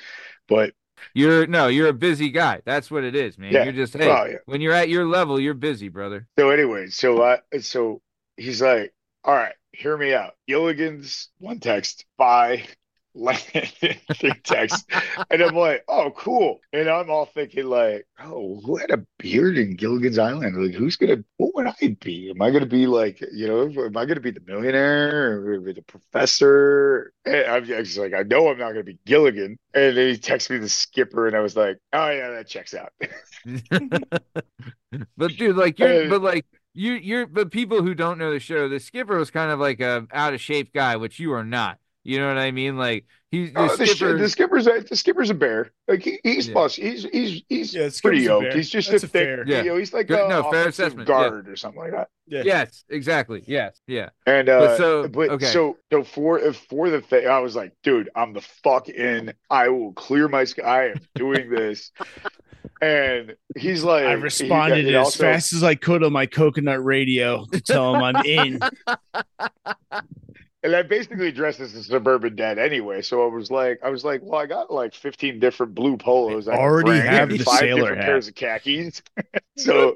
[0.47, 0.73] But
[1.13, 2.61] You're no, you're a busy guy.
[2.65, 3.53] That's what it is, man.
[3.53, 3.63] Yeah.
[3.65, 4.37] You're just oh, hey, Oh, yeah.
[4.45, 6.27] when you're at your level, you're busy, brother.
[6.39, 8.01] so anyway, so I so
[8.37, 8.93] he's like,
[9.23, 10.35] all right, hear me out.
[10.47, 12.63] Gilligan's one text, bye.
[13.17, 14.85] Three texts.
[15.29, 16.59] And I'm like, oh, cool.
[16.73, 20.55] And I'm all thinking, like, oh, who had a beard in Gilligan's Island?
[20.61, 22.29] Like, who's gonna, what would I be?
[22.29, 25.61] Am I gonna be like, you know, am I gonna be the millionaire or gonna
[25.61, 27.11] be the professor?
[27.25, 29.57] And I'm just like, I know I'm not gonna be Gilligan.
[29.73, 32.73] And then he texted me the skipper, and I was like, oh, yeah, that checks
[32.73, 32.93] out.
[35.17, 38.39] but dude, like you're Uh, but like you you're but people who don't know the
[38.39, 41.43] show, the skipper was kind of like a out of shape guy, which you are
[41.45, 41.79] not.
[42.07, 42.77] You know what I mean?
[42.77, 44.17] Like he's the Oh, the, sh- skipper.
[44.17, 45.71] the skipper's a the skipper's a bear.
[45.87, 46.53] Like he, he's Yeah.
[46.53, 46.75] bus.
[46.75, 48.53] He's he's he's Yeah, pretty skipper's yoked.
[48.53, 49.23] He's just That's a a thick.
[49.27, 49.63] fair- Yeah.
[49.63, 51.15] You know, he's like Good- a no, fair offensive assessment, yeah.
[51.15, 52.07] guard or something like that.
[52.27, 52.43] Yeah.
[52.45, 53.43] Yes, exactly.
[53.45, 54.09] Yes, yeah.
[54.25, 55.45] And uh, But so- but okay.
[55.47, 59.33] so so for for the thing, I was like, dude, I'm the fuck in.
[59.49, 60.63] I will clear my sky.
[60.63, 61.91] I am doing this.
[62.81, 66.83] and he's like, I responded he as also- fast as I could on my coconut
[66.83, 68.59] radio to tell him I'm in.
[70.67, 73.01] And I basically dressed as a suburban dad anyway.
[73.01, 76.49] So I was like, I was like, well, I got like 15 different blue polos.
[76.49, 78.05] I already bring have the five sailor different hat.
[78.05, 79.01] pairs of khakis.
[79.55, 79.95] so,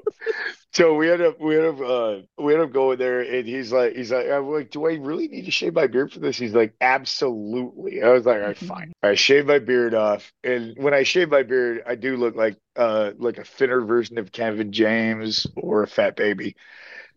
[0.72, 3.70] so we ended up, we ended up, uh, we ended up going there, and he's
[3.70, 6.38] like, he's like, I'm like, do I really need to shave my beard for this?
[6.38, 8.02] He's like, absolutely.
[8.02, 8.94] I was like, all right, fine.
[9.02, 12.56] I shave my beard off, and when I shave my beard, I do look like,
[12.76, 16.56] uh, like a thinner version of Kevin James or a fat baby.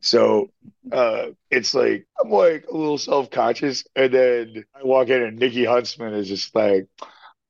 [0.06, 0.51] So
[0.91, 5.66] uh it's like I'm like a little self-conscious and then I walk in and Nikki
[5.66, 6.88] Huntsman is just like,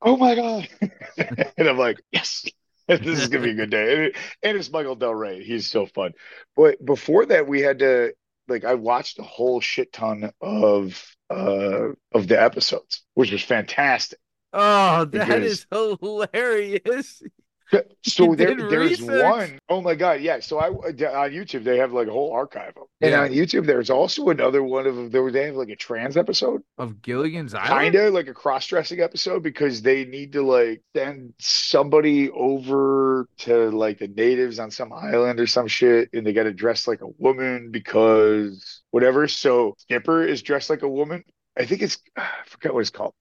[0.02, 0.70] oh my God.
[1.58, 2.46] and I'm like, yes,
[2.88, 4.06] this is gonna be a good day.
[4.06, 5.44] And, and it's Michael Del Rey.
[5.44, 6.14] He's so fun.
[6.56, 8.14] But before that, we had to
[8.48, 14.20] like I watched a whole shit ton of uh of the episodes, which was fantastic.
[14.54, 17.22] Oh, that Because- is hilarious.
[18.08, 19.24] So there, there's research?
[19.24, 19.60] one.
[19.68, 20.40] Oh my God, yeah.
[20.40, 22.86] So I on YouTube they have like a whole archive of them.
[23.02, 23.22] And Yeah.
[23.24, 25.10] on YouTube there's also another one of them.
[25.10, 27.70] There they have like a trans episode, Of Gilligan's Island?
[27.70, 33.72] kind of like a cross-dressing episode because they need to like send somebody over to
[33.72, 37.02] like the natives on some island or some shit, and they got to dress like
[37.02, 39.28] a woman because whatever.
[39.28, 41.24] So Skipper is dressed like a woman.
[41.58, 43.16] I think it's I forgot what it's called.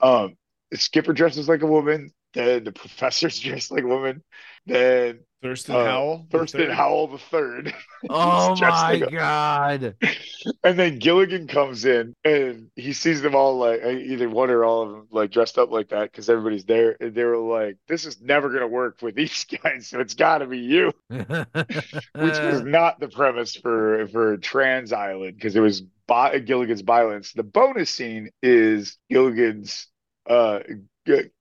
[0.00, 0.36] Um,
[0.74, 2.10] Skipper dresses like a woman.
[2.36, 4.22] Then the professor's dressed like a woman.
[4.66, 6.26] Then Thurston uh, Howell.
[6.30, 6.70] the Thurston third.
[6.72, 7.74] Howell the third.
[8.08, 9.96] Oh my like god.
[10.62, 14.82] And then Gilligan comes in and he sees them all like either one or all
[14.82, 16.96] of them like dressed up like that because everybody's there.
[17.00, 20.38] And they were like, "This is never gonna work with these guys, so it's got
[20.38, 25.80] to be you." Which was not the premise for for Trans Island because it was
[26.06, 27.32] Bi- Gilligan's violence.
[27.32, 29.88] The bonus scene is Gilligan's
[30.28, 30.74] uh G-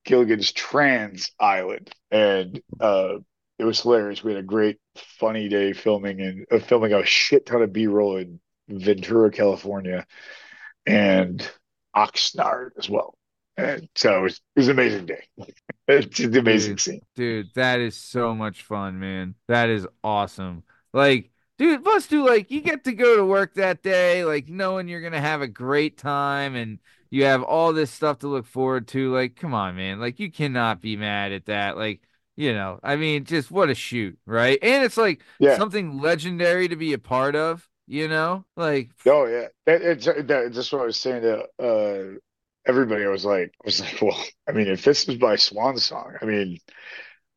[0.06, 3.16] Gilligan's Trans Island, and uh
[3.58, 4.24] it was hilarious.
[4.24, 4.80] We had a great
[5.20, 10.06] funny day filming and uh, filming a shit ton of B roll in Ventura, California,
[10.86, 11.48] and
[11.96, 13.16] Oxnard as well.
[13.58, 15.24] And so it was, it was an amazing day.
[15.88, 16.82] it's an amazing Dude.
[16.82, 17.02] scene.
[17.16, 19.36] Dude, that is so much fun, man.
[19.48, 20.64] That is awesome.
[20.92, 24.90] Like, dude, plus, dude, like, you get to go to work that day, like, knowing
[24.90, 26.80] you're gonna have a great time and
[27.16, 29.14] you have all this stuff to look forward to.
[29.14, 30.00] Like, come on, man.
[30.00, 31.78] Like, you cannot be mad at that.
[31.78, 32.02] Like,
[32.36, 34.60] you know, I mean, just what a shoot, right?
[34.62, 35.60] And it's like Yeah.
[35.60, 38.46] something legendary to be a part of, you know?
[38.56, 42.18] Like, Oh yeah, that, it's that, that's what I was saying to uh,
[42.66, 43.06] everybody.
[43.06, 46.16] I was like, I was like, well, I mean, if this is my swan song,
[46.22, 46.60] I mean,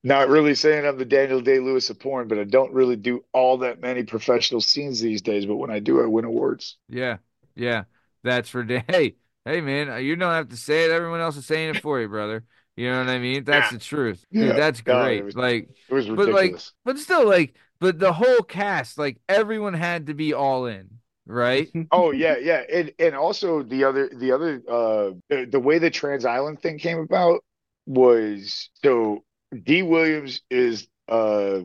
[0.04, 3.24] not really saying I'm the Daniel Day Lewis of porn, but I don't really do
[3.32, 5.46] all that many professional scenes these days.
[5.46, 6.78] But when I do, I win awards.
[6.88, 7.18] yeah,
[7.54, 7.84] yeah,
[8.22, 8.84] that's for day.
[8.88, 10.90] Hey, hey, man, you don't have to say it.
[10.90, 12.44] Everyone else is saying it for you, brother.
[12.76, 13.44] You know what I mean?
[13.44, 14.24] That's the truth.
[14.32, 14.52] Dude, Yeah.
[14.52, 15.24] that's No, it great.
[15.24, 19.74] was- Like, It was But, like, but still, like, but the whole cast, like, everyone
[19.74, 20.88] had to be all in,
[21.26, 21.68] right?
[21.90, 25.90] Oh yeah, yeah, and and also the other the other uh the, the way the
[25.90, 27.42] Trans Island thing came about
[27.86, 29.24] was so
[29.64, 31.60] Dee Williams is uh,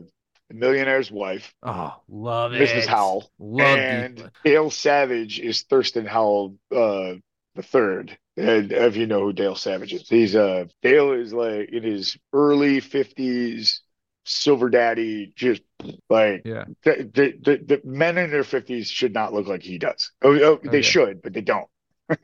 [0.52, 2.62] Millionaire's Wife, Oh, love it.
[2.68, 2.86] Mrs.
[2.86, 7.14] Howell, Love and Deep- Dale Savage is Thurston Howell uh,
[7.54, 8.16] the third.
[8.36, 12.16] And if you know who Dale Savage is, he's uh Dale is like in his
[12.32, 13.82] early fifties,
[14.24, 15.62] silver daddy, just
[16.10, 16.64] like Yeah.
[16.82, 20.10] the, the, the, the men in their fifties should not look like he does.
[20.22, 20.68] Oh, oh, Okay.
[20.68, 21.68] they should, but they don't.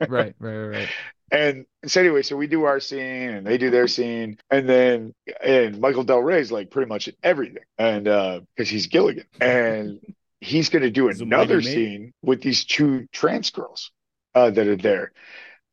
[0.08, 0.88] Right, right, right, right.
[1.32, 5.14] And so anyway, so we do our scene and they do their scene, and then
[5.42, 10.00] and Michael Del Rey's like pretty much in everything, and uh because he's Gilligan, and
[10.40, 13.92] he's going to do He's a mighty another scene with these two trans girls
[14.34, 15.12] uh, that are there,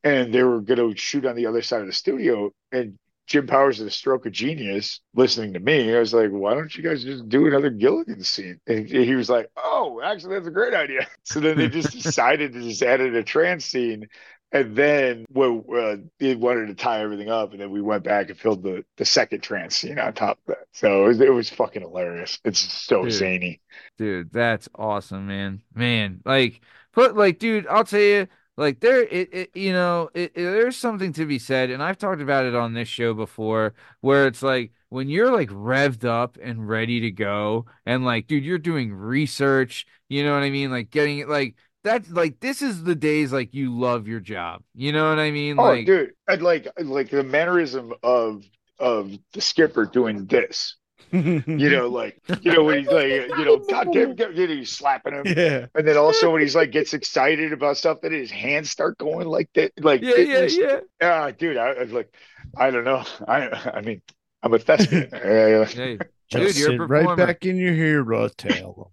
[0.04, 2.98] and they were going to shoot on the other side of the studio, and
[3.28, 6.82] Jim Powers, the stroke of genius, listening to me, I was like, "Why don't you
[6.82, 10.74] guys just do another Gilligan scene?" And he was like, "Oh, actually, that's a great
[10.74, 14.08] idea." So then they just decided to just add in a trans scene.
[14.50, 18.30] And then well, uh, they wanted to tie everything up, and then we went back
[18.30, 20.66] and filled the the second trance scene on top of that.
[20.72, 22.38] So it was, it was fucking hilarious.
[22.46, 23.12] It's so Dude.
[23.12, 23.60] zany.
[23.98, 25.60] Dude, that's awesome, man.
[25.74, 28.26] Man, like put like dude, I'll tell you,
[28.58, 31.98] like there it, it you know, it, it- there's something to be said and I've
[31.98, 36.38] talked about it on this show before where it's like when you're like revved up
[36.42, 40.70] and ready to go and like dude, you're doing research, you know what I mean?
[40.70, 44.62] Like getting it like that's like this is the days like you love your job.
[44.74, 45.58] You know what I mean?
[45.58, 48.44] Oh, Like dude, I'd like like the mannerism of
[48.78, 50.76] of the skipper doing this.
[51.12, 53.06] You know, like you know when he's like,
[53.38, 55.66] you know, goddamn, you know, he's slapping him, yeah.
[55.74, 59.26] and then also when he's like gets excited about stuff, that his hands start going
[59.26, 59.72] like that.
[59.78, 60.80] Like, Yeah, yeah, was- yeah.
[61.00, 62.14] Ah, dude, I, I was like,
[62.56, 63.04] I don't know.
[63.26, 64.02] I I mean,
[64.42, 65.08] I'm a thespian.
[65.14, 65.98] Uh, Hey,
[66.30, 68.92] Just Dude, you're a right back in your hero tail.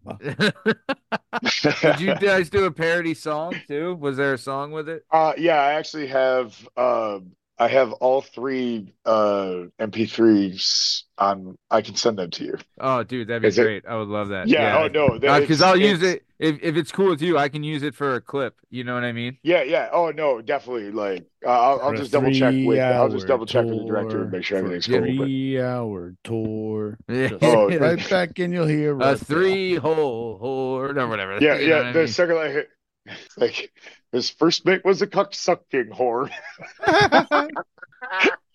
[1.81, 3.95] Did you guys do a parody song too?
[3.95, 5.03] Was there a song with it?
[5.11, 11.95] Uh, yeah, I actually have um I have all three uh MP3s on I can
[11.95, 12.57] send them to you.
[12.79, 13.85] Oh, dude, that'd be Is it- great.
[13.87, 14.47] I would love that.
[14.47, 17.37] Yeah, oh no, because it's- I'll use it's- it if if it's cool with you.
[17.37, 18.55] I can use it for a clip.
[18.69, 19.37] You know what I mean?
[19.41, 19.87] Yeah, yeah.
[19.93, 20.91] Oh no, definitely.
[20.91, 24.23] Like uh, I'll, I'll just double check with I'll just double check with the director
[24.23, 24.99] and make sure everything's a cool.
[24.99, 26.97] But Three-hour tour.
[27.07, 27.29] Yeah.
[27.41, 28.97] Oh, right back in your hero.
[28.99, 29.15] a tail.
[29.15, 31.37] three hole or or whatever.
[31.39, 31.77] yeah, You yeah.
[31.77, 32.07] what I The mean?
[32.09, 32.69] second like,
[33.05, 33.71] it's like
[34.11, 36.29] his first mate was a cuck sucking whore.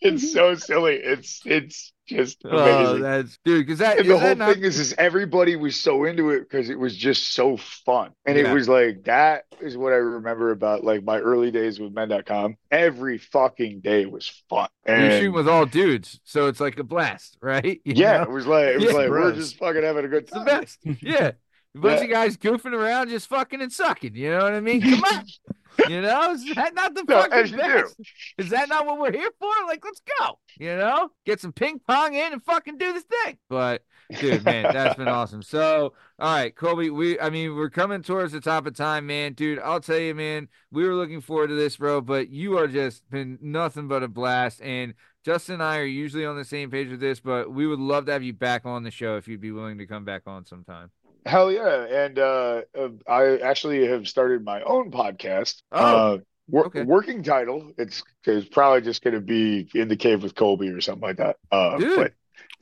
[0.03, 0.94] It's so silly.
[0.94, 3.03] It's it's just Oh, amazing.
[3.03, 3.66] that's dude.
[3.66, 6.40] Because that And the whole that not- thing is, is everybody was so into it
[6.40, 8.12] because it was just so fun.
[8.24, 8.51] And Yeah.
[8.51, 12.57] it was like, that is what I remember about like my early days with men.com.
[12.70, 14.70] Every fucking day was fun.
[14.88, 17.78] you're shooting with all dudes, so it's like a blast, right?
[17.84, 18.22] You yeah, know?
[18.22, 18.92] it was like, it was Yeah.
[18.92, 20.46] like, we're just fucking having a good it's the time.
[20.46, 20.78] best.
[21.03, 21.32] Yeah.
[21.77, 22.05] A bunch Yeah.
[22.05, 24.14] of guys goofing around, just fucking and sucking.
[24.14, 24.81] You know what I mean?
[24.83, 25.25] Come on.
[25.89, 27.57] You know, is that not the No, fucking do.
[27.57, 27.97] best?
[28.37, 29.49] Is that not what we're here for?
[29.66, 30.39] Like, let's go.
[30.59, 33.39] You know, get some ping pong in and fucking do this thing.
[33.49, 33.83] But
[34.18, 35.43] dude, man, that's been awesome.
[35.43, 39.33] So, all right, Colby, we, I mean, we're coming towards the top of time, man.
[39.33, 42.01] Dude, I'll tell you, man, we were looking forward to this, bro.
[42.03, 44.61] But you are just been nothing but a blast.
[44.61, 44.93] And
[45.25, 48.05] Justin and I are usually on the same page with this, but we would love
[48.07, 50.45] to have you back on the show if you'd be willing to come back on
[50.45, 50.91] sometime.
[51.27, 51.85] Hell yeah.
[51.85, 55.62] And uh, uh, I actually have started my own podcast.
[55.73, 56.18] Oh, uh,
[56.49, 56.83] wor- okay.
[56.83, 57.73] Working title.
[57.79, 61.18] It's, it's probably just going to be In the Cave with Colby or something like
[61.18, 61.37] that.
[61.51, 61.97] Uh, Dude.
[61.97, 62.12] but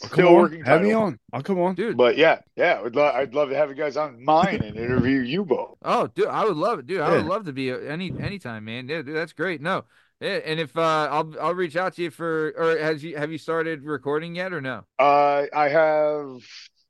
[0.03, 0.61] I'll still come on.
[0.63, 1.19] Have me on.
[1.33, 1.75] I'll come on.
[1.75, 1.97] Dude.
[1.97, 5.21] But yeah, yeah, I'd, lo- I'd love to have you guys on mine and interview
[5.21, 5.77] you both.
[5.85, 7.01] Oh, dude, I would love it, dude.
[7.01, 8.89] I would love to be uh, any anytime, man.
[8.89, 9.61] Yeah, dude, that's great.
[9.61, 9.85] No,
[10.21, 13.31] yeah, and if uh, I'll I'll reach out to you for, or has you have
[13.33, 14.85] you started recording yet or no?
[14.99, 16.43] Uh, I have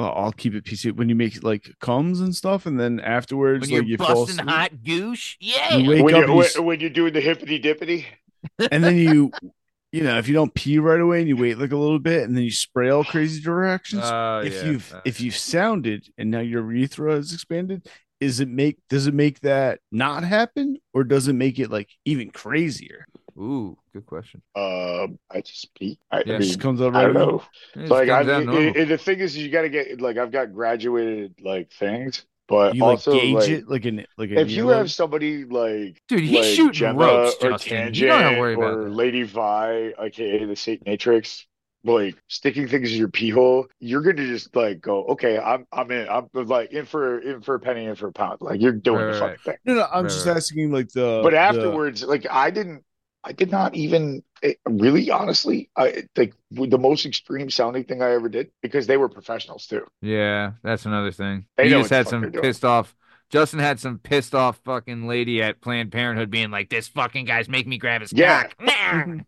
[0.02, 3.70] well, I'll keep it PC when you make like comes and stuff and then afterwards
[3.70, 5.78] when like you're you busting asleep, hot goosh, yeah.
[5.78, 8.06] you wake When up you and, you when, s- when you're doing the hippity dippity,
[8.72, 9.34] and then you
[9.92, 12.24] you know if you don't pee right away and you wait like a little bit
[12.24, 14.64] and then you spray all crazy directions Oh, if yeah.
[14.64, 17.88] you've Uh, if you've sounded and now your urethra is expanded
[18.20, 21.90] is it make does it make that not happen or does it make it like
[22.06, 23.08] even crazier?
[23.38, 24.42] Ooh, good question.
[24.56, 26.00] um, I just pee.
[26.12, 26.24] I, Yeah.
[26.34, 27.44] I it mean, just comes out I right don't know.
[27.76, 30.32] It like I, out it, it- the thing is, you got to get like I've
[30.32, 34.52] got graduated like things, but you like gauge like it like an like a if
[34.52, 37.70] you have somebody like Dude, he's like shooting Gemma ropes, or Justin.
[37.78, 38.90] Tangent You don't worry or that.
[38.92, 41.46] Lady Vi, aka the Satan Matrix,
[41.84, 45.90] like sticking things in your pee hole, you're gonna just like go, okay, I'm I'm
[45.92, 48.72] in, I'm like in for in for a penny, in for a pound, like you're
[48.72, 49.58] doing Right, the right, fucking thing.
[49.66, 50.38] no no i'm Right, just right.
[50.38, 52.84] asking like the But the- afterwards, like I didn't,
[53.24, 58.12] I did not even it, really, honestly, I like the most extreme sounding thing I
[58.14, 59.86] ever did because they were professionals too.
[60.02, 61.46] Yeah, that's another thing.
[61.58, 62.96] They you just had some pissed off.
[63.30, 67.48] Justin had some pissed off fucking lady at Planned Parenthood being like, "This fucking guy's
[67.48, 68.48] making me grab his Yeah.
[68.64, 69.18] cock."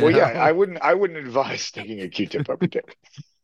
[0.00, 2.96] Well, yeah, I wouldn't, I wouldn't advise sticking a Q-tip up your dick.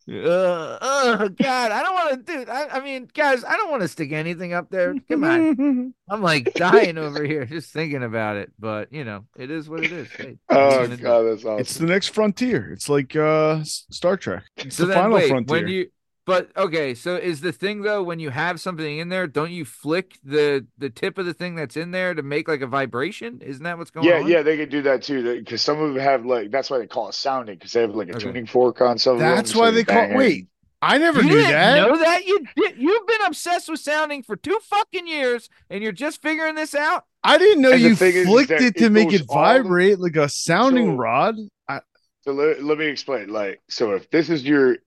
[0.09, 2.51] Uh, oh God, I don't want to do.
[2.51, 4.99] I, I mean, guys, I don't want to stick anything up there.
[5.09, 8.53] Come on, I'm like dying over here just thinking about it.
[8.59, 10.13] But you know, it is what it is.
[10.19, 11.03] Hey, what are you Oh gonna do?
[11.05, 11.61] god, that's awesome.
[11.61, 12.73] It's the next frontier.
[12.73, 14.45] It's like uh Star Trek.
[14.57, 15.57] It's So the then, final wait, frontier.
[15.59, 15.91] when do you?
[16.25, 19.65] But okay, so is the thing though when you have something in there, don't you
[19.65, 23.41] flick the the tip of the thing that's in there to make like a vibration?
[23.43, 24.29] Isn't that what's going yeah, on?
[24.29, 25.39] yeah, yeah, they could do that too.
[25.41, 27.95] Because some of them have like that's why they call it sounding because they have
[27.97, 28.27] like a Okay.
[28.27, 29.35] tuning fork on some of them.
[29.35, 30.17] That's so why they call it.
[30.17, 30.47] wait.
[30.85, 31.77] I never you knew didn't that.
[31.89, 32.77] know that you did.
[32.77, 37.05] You've been obsessed with sounding for two fucking years, and you're just figuring this out.
[37.23, 39.37] I didn't know And you thing is, is flicked it to it make it all
[39.37, 41.37] the- vibrate like a sounding So- rod.
[41.69, 41.81] I,
[42.23, 43.29] So let, let me explain.
[43.29, 44.81] Like, so if this is your if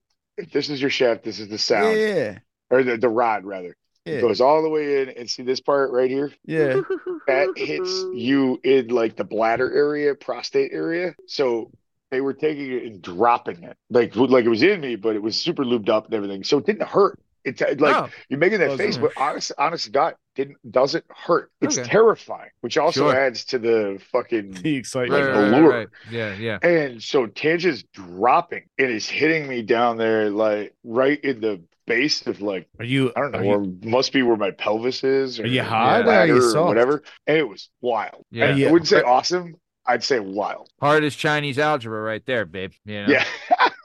[0.52, 2.40] this is your shaft, this is the sound yeah,
[2.70, 3.76] or the, the rod rather.
[4.06, 6.32] It goes all the way in and see this part right here?
[6.45, 6.82] yeah.
[7.28, 11.16] That hits you in like the bladder area, prostate area.
[11.26, 11.72] So
[12.12, 13.76] they were taking it and dropping it.
[13.90, 16.44] Like like it was in me, but it was super lubed up and everything.
[16.44, 17.20] So it didn't hurt.
[17.45, 21.51] It's uh, like Oh, you're making that face, but honest honest God, didn't doesn't hurt.
[21.61, 21.88] It's Okay.
[21.88, 23.15] terrifying, which also Sure.
[23.15, 25.11] adds to the fucking The right, excitement.
[25.23, 25.69] like right, right, allure.
[25.69, 25.88] right.
[26.11, 26.57] Yeah, yeah.
[26.61, 32.26] And so Tanja's dropping and it's hitting me down there, like right in the base
[32.26, 33.11] of like Are you?
[33.15, 35.61] I don't know, Are you, or must be where my pelvis is, or Are you
[35.61, 37.03] hard or are you or whatever.
[37.27, 38.26] And it was wild.
[38.31, 38.45] Yeah.
[38.45, 38.69] I, Yeah.
[38.69, 39.55] I wouldn't say awesome.
[39.85, 40.67] I'd say wild.
[40.81, 42.72] Hard as Chinese algebra, right there, babe.
[42.85, 43.09] You know?
[43.13, 43.26] Yeah.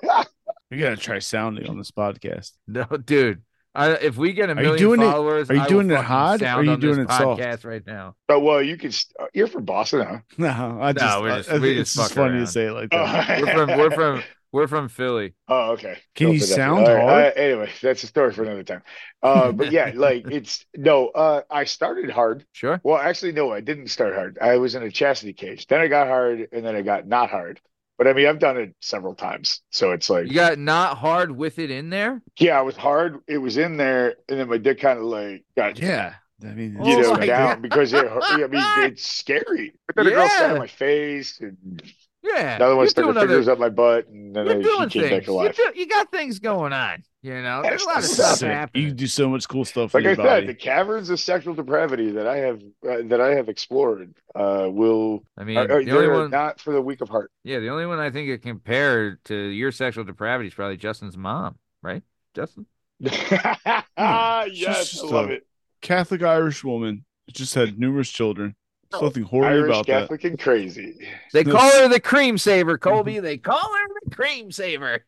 [0.70, 2.52] you gotta try sounding on this podcast.
[2.66, 3.42] No, dude.
[3.74, 6.42] I, if we get a you million doing it- followers, are you doing it hard,
[6.42, 7.40] or are you doing it soft?
[7.40, 8.16] podcast right now?
[8.26, 8.90] but well, you can.
[8.92, 10.18] St- you're from Boston, huh?
[10.38, 12.46] No, I just, we're I- just- I- we it's just just funny around.
[12.46, 13.40] to say it like that.
[13.42, 14.22] We're from we're from
[14.52, 15.34] we're from Philly.
[15.46, 15.98] Oh, okay.
[16.16, 16.54] Can Go you for that.
[16.56, 17.24] sound All right, hard?
[17.26, 18.82] uh, anyway, that's a story for another time.
[19.22, 21.06] Uh, but yeah, like it's no.
[21.06, 22.44] Uh, I started hard.
[22.50, 22.80] Sure.
[22.82, 24.38] Well, actually, no, I didn't start hard.
[24.42, 25.68] I was in a chastity cage.
[25.68, 27.60] Then I got hard, and then I got not hard.
[28.00, 31.36] But I mean, I've done it several times, so it's like, You got not hard
[31.36, 32.22] with it in there?
[32.38, 33.18] yeah, I was hard.
[33.26, 36.76] It was in there, and then my dick kind of like got Yeah, I mean,
[36.80, 37.62] Oh you know my down God.
[37.62, 38.06] because it.
[38.06, 39.74] I mean, it's scary.
[39.86, 40.52] But then a girl sat Yeah.
[40.52, 41.82] on my face, and
[42.22, 42.56] Yeah.
[42.56, 44.62] another one You're stuck her doing other- fingers up my butt, and then You're I,
[44.62, 45.26] doing she came back things.
[45.28, 45.56] You, alive.
[45.56, 47.02] do, you got things going on.
[47.22, 48.50] You know, there's a lot of stuff sick.
[48.50, 48.84] happening.
[48.84, 51.54] You do so much cool stuff like with I your said, the caverns of sexual
[51.54, 55.84] depravity that I have uh, that I have explored uh, will I mean, are, are,
[55.84, 57.30] the only one, not for the weak of heart.
[57.44, 61.16] yeah, the only one I think it compared to your sexual depravity is probably Justin's
[61.18, 62.02] mom, right?
[62.34, 62.64] Justin.
[63.00, 65.46] yes, I love it.
[65.82, 68.54] Catholic Irish woman just had numerous children.
[68.92, 70.02] Oh, There's nothing horrible Irish about that.
[70.02, 70.96] Catholic and crazy.
[71.32, 73.18] They No call her the cream saver, Colby.
[73.20, 75.04] They call her the cream saver.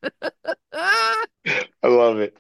[0.73, 2.37] I love it.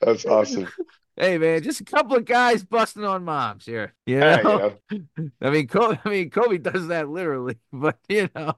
[0.00, 0.68] That's awesome.
[1.16, 3.94] hey man, just a couple of guys busting on moms here.
[4.06, 4.72] You ah, Yeah, know?
[4.90, 5.30] you know.
[5.40, 8.54] I mean, Kobe, I mean, Kobe does that literally, but you know.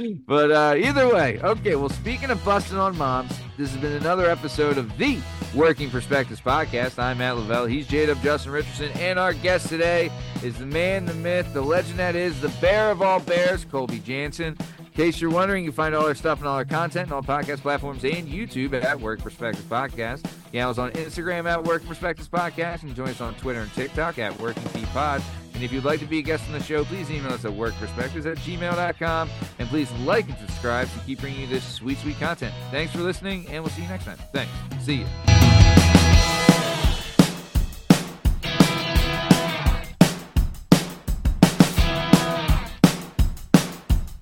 [0.26, 1.76] But uh, either way, okay.
[1.76, 5.18] Well, speaking of busting on moms, this has been another episode of the
[5.54, 6.98] Working Perspectives podcast.
[6.98, 7.66] I'm Matt Lavelle.
[7.66, 10.10] He's J Dub Justin Richardson, and our guest today
[10.42, 13.98] is the man, the myth, the legend that is the bear of all bears, Colby
[13.98, 14.56] Jansen.
[14.78, 17.16] In case you're wondering, you can find all our stuff and all our content on
[17.16, 20.30] all podcast platforms and YouTube at Work Perspectives Podcast.
[20.52, 24.18] You us on Instagram at Work Perspectives Podcast and join us on Twitter and TikTok
[24.18, 25.22] at Working P Pod.
[25.54, 27.52] And if you'd like to be a guest on the show, please email us at
[27.52, 29.30] workperspectives at gmail.com.
[29.58, 32.54] And please like and subscribe to keep bringing you this sweet, sweet content.
[32.70, 34.18] Thanks for listening, and we'll see you next time.
[34.32, 34.52] Thanks.
[34.84, 35.06] See you.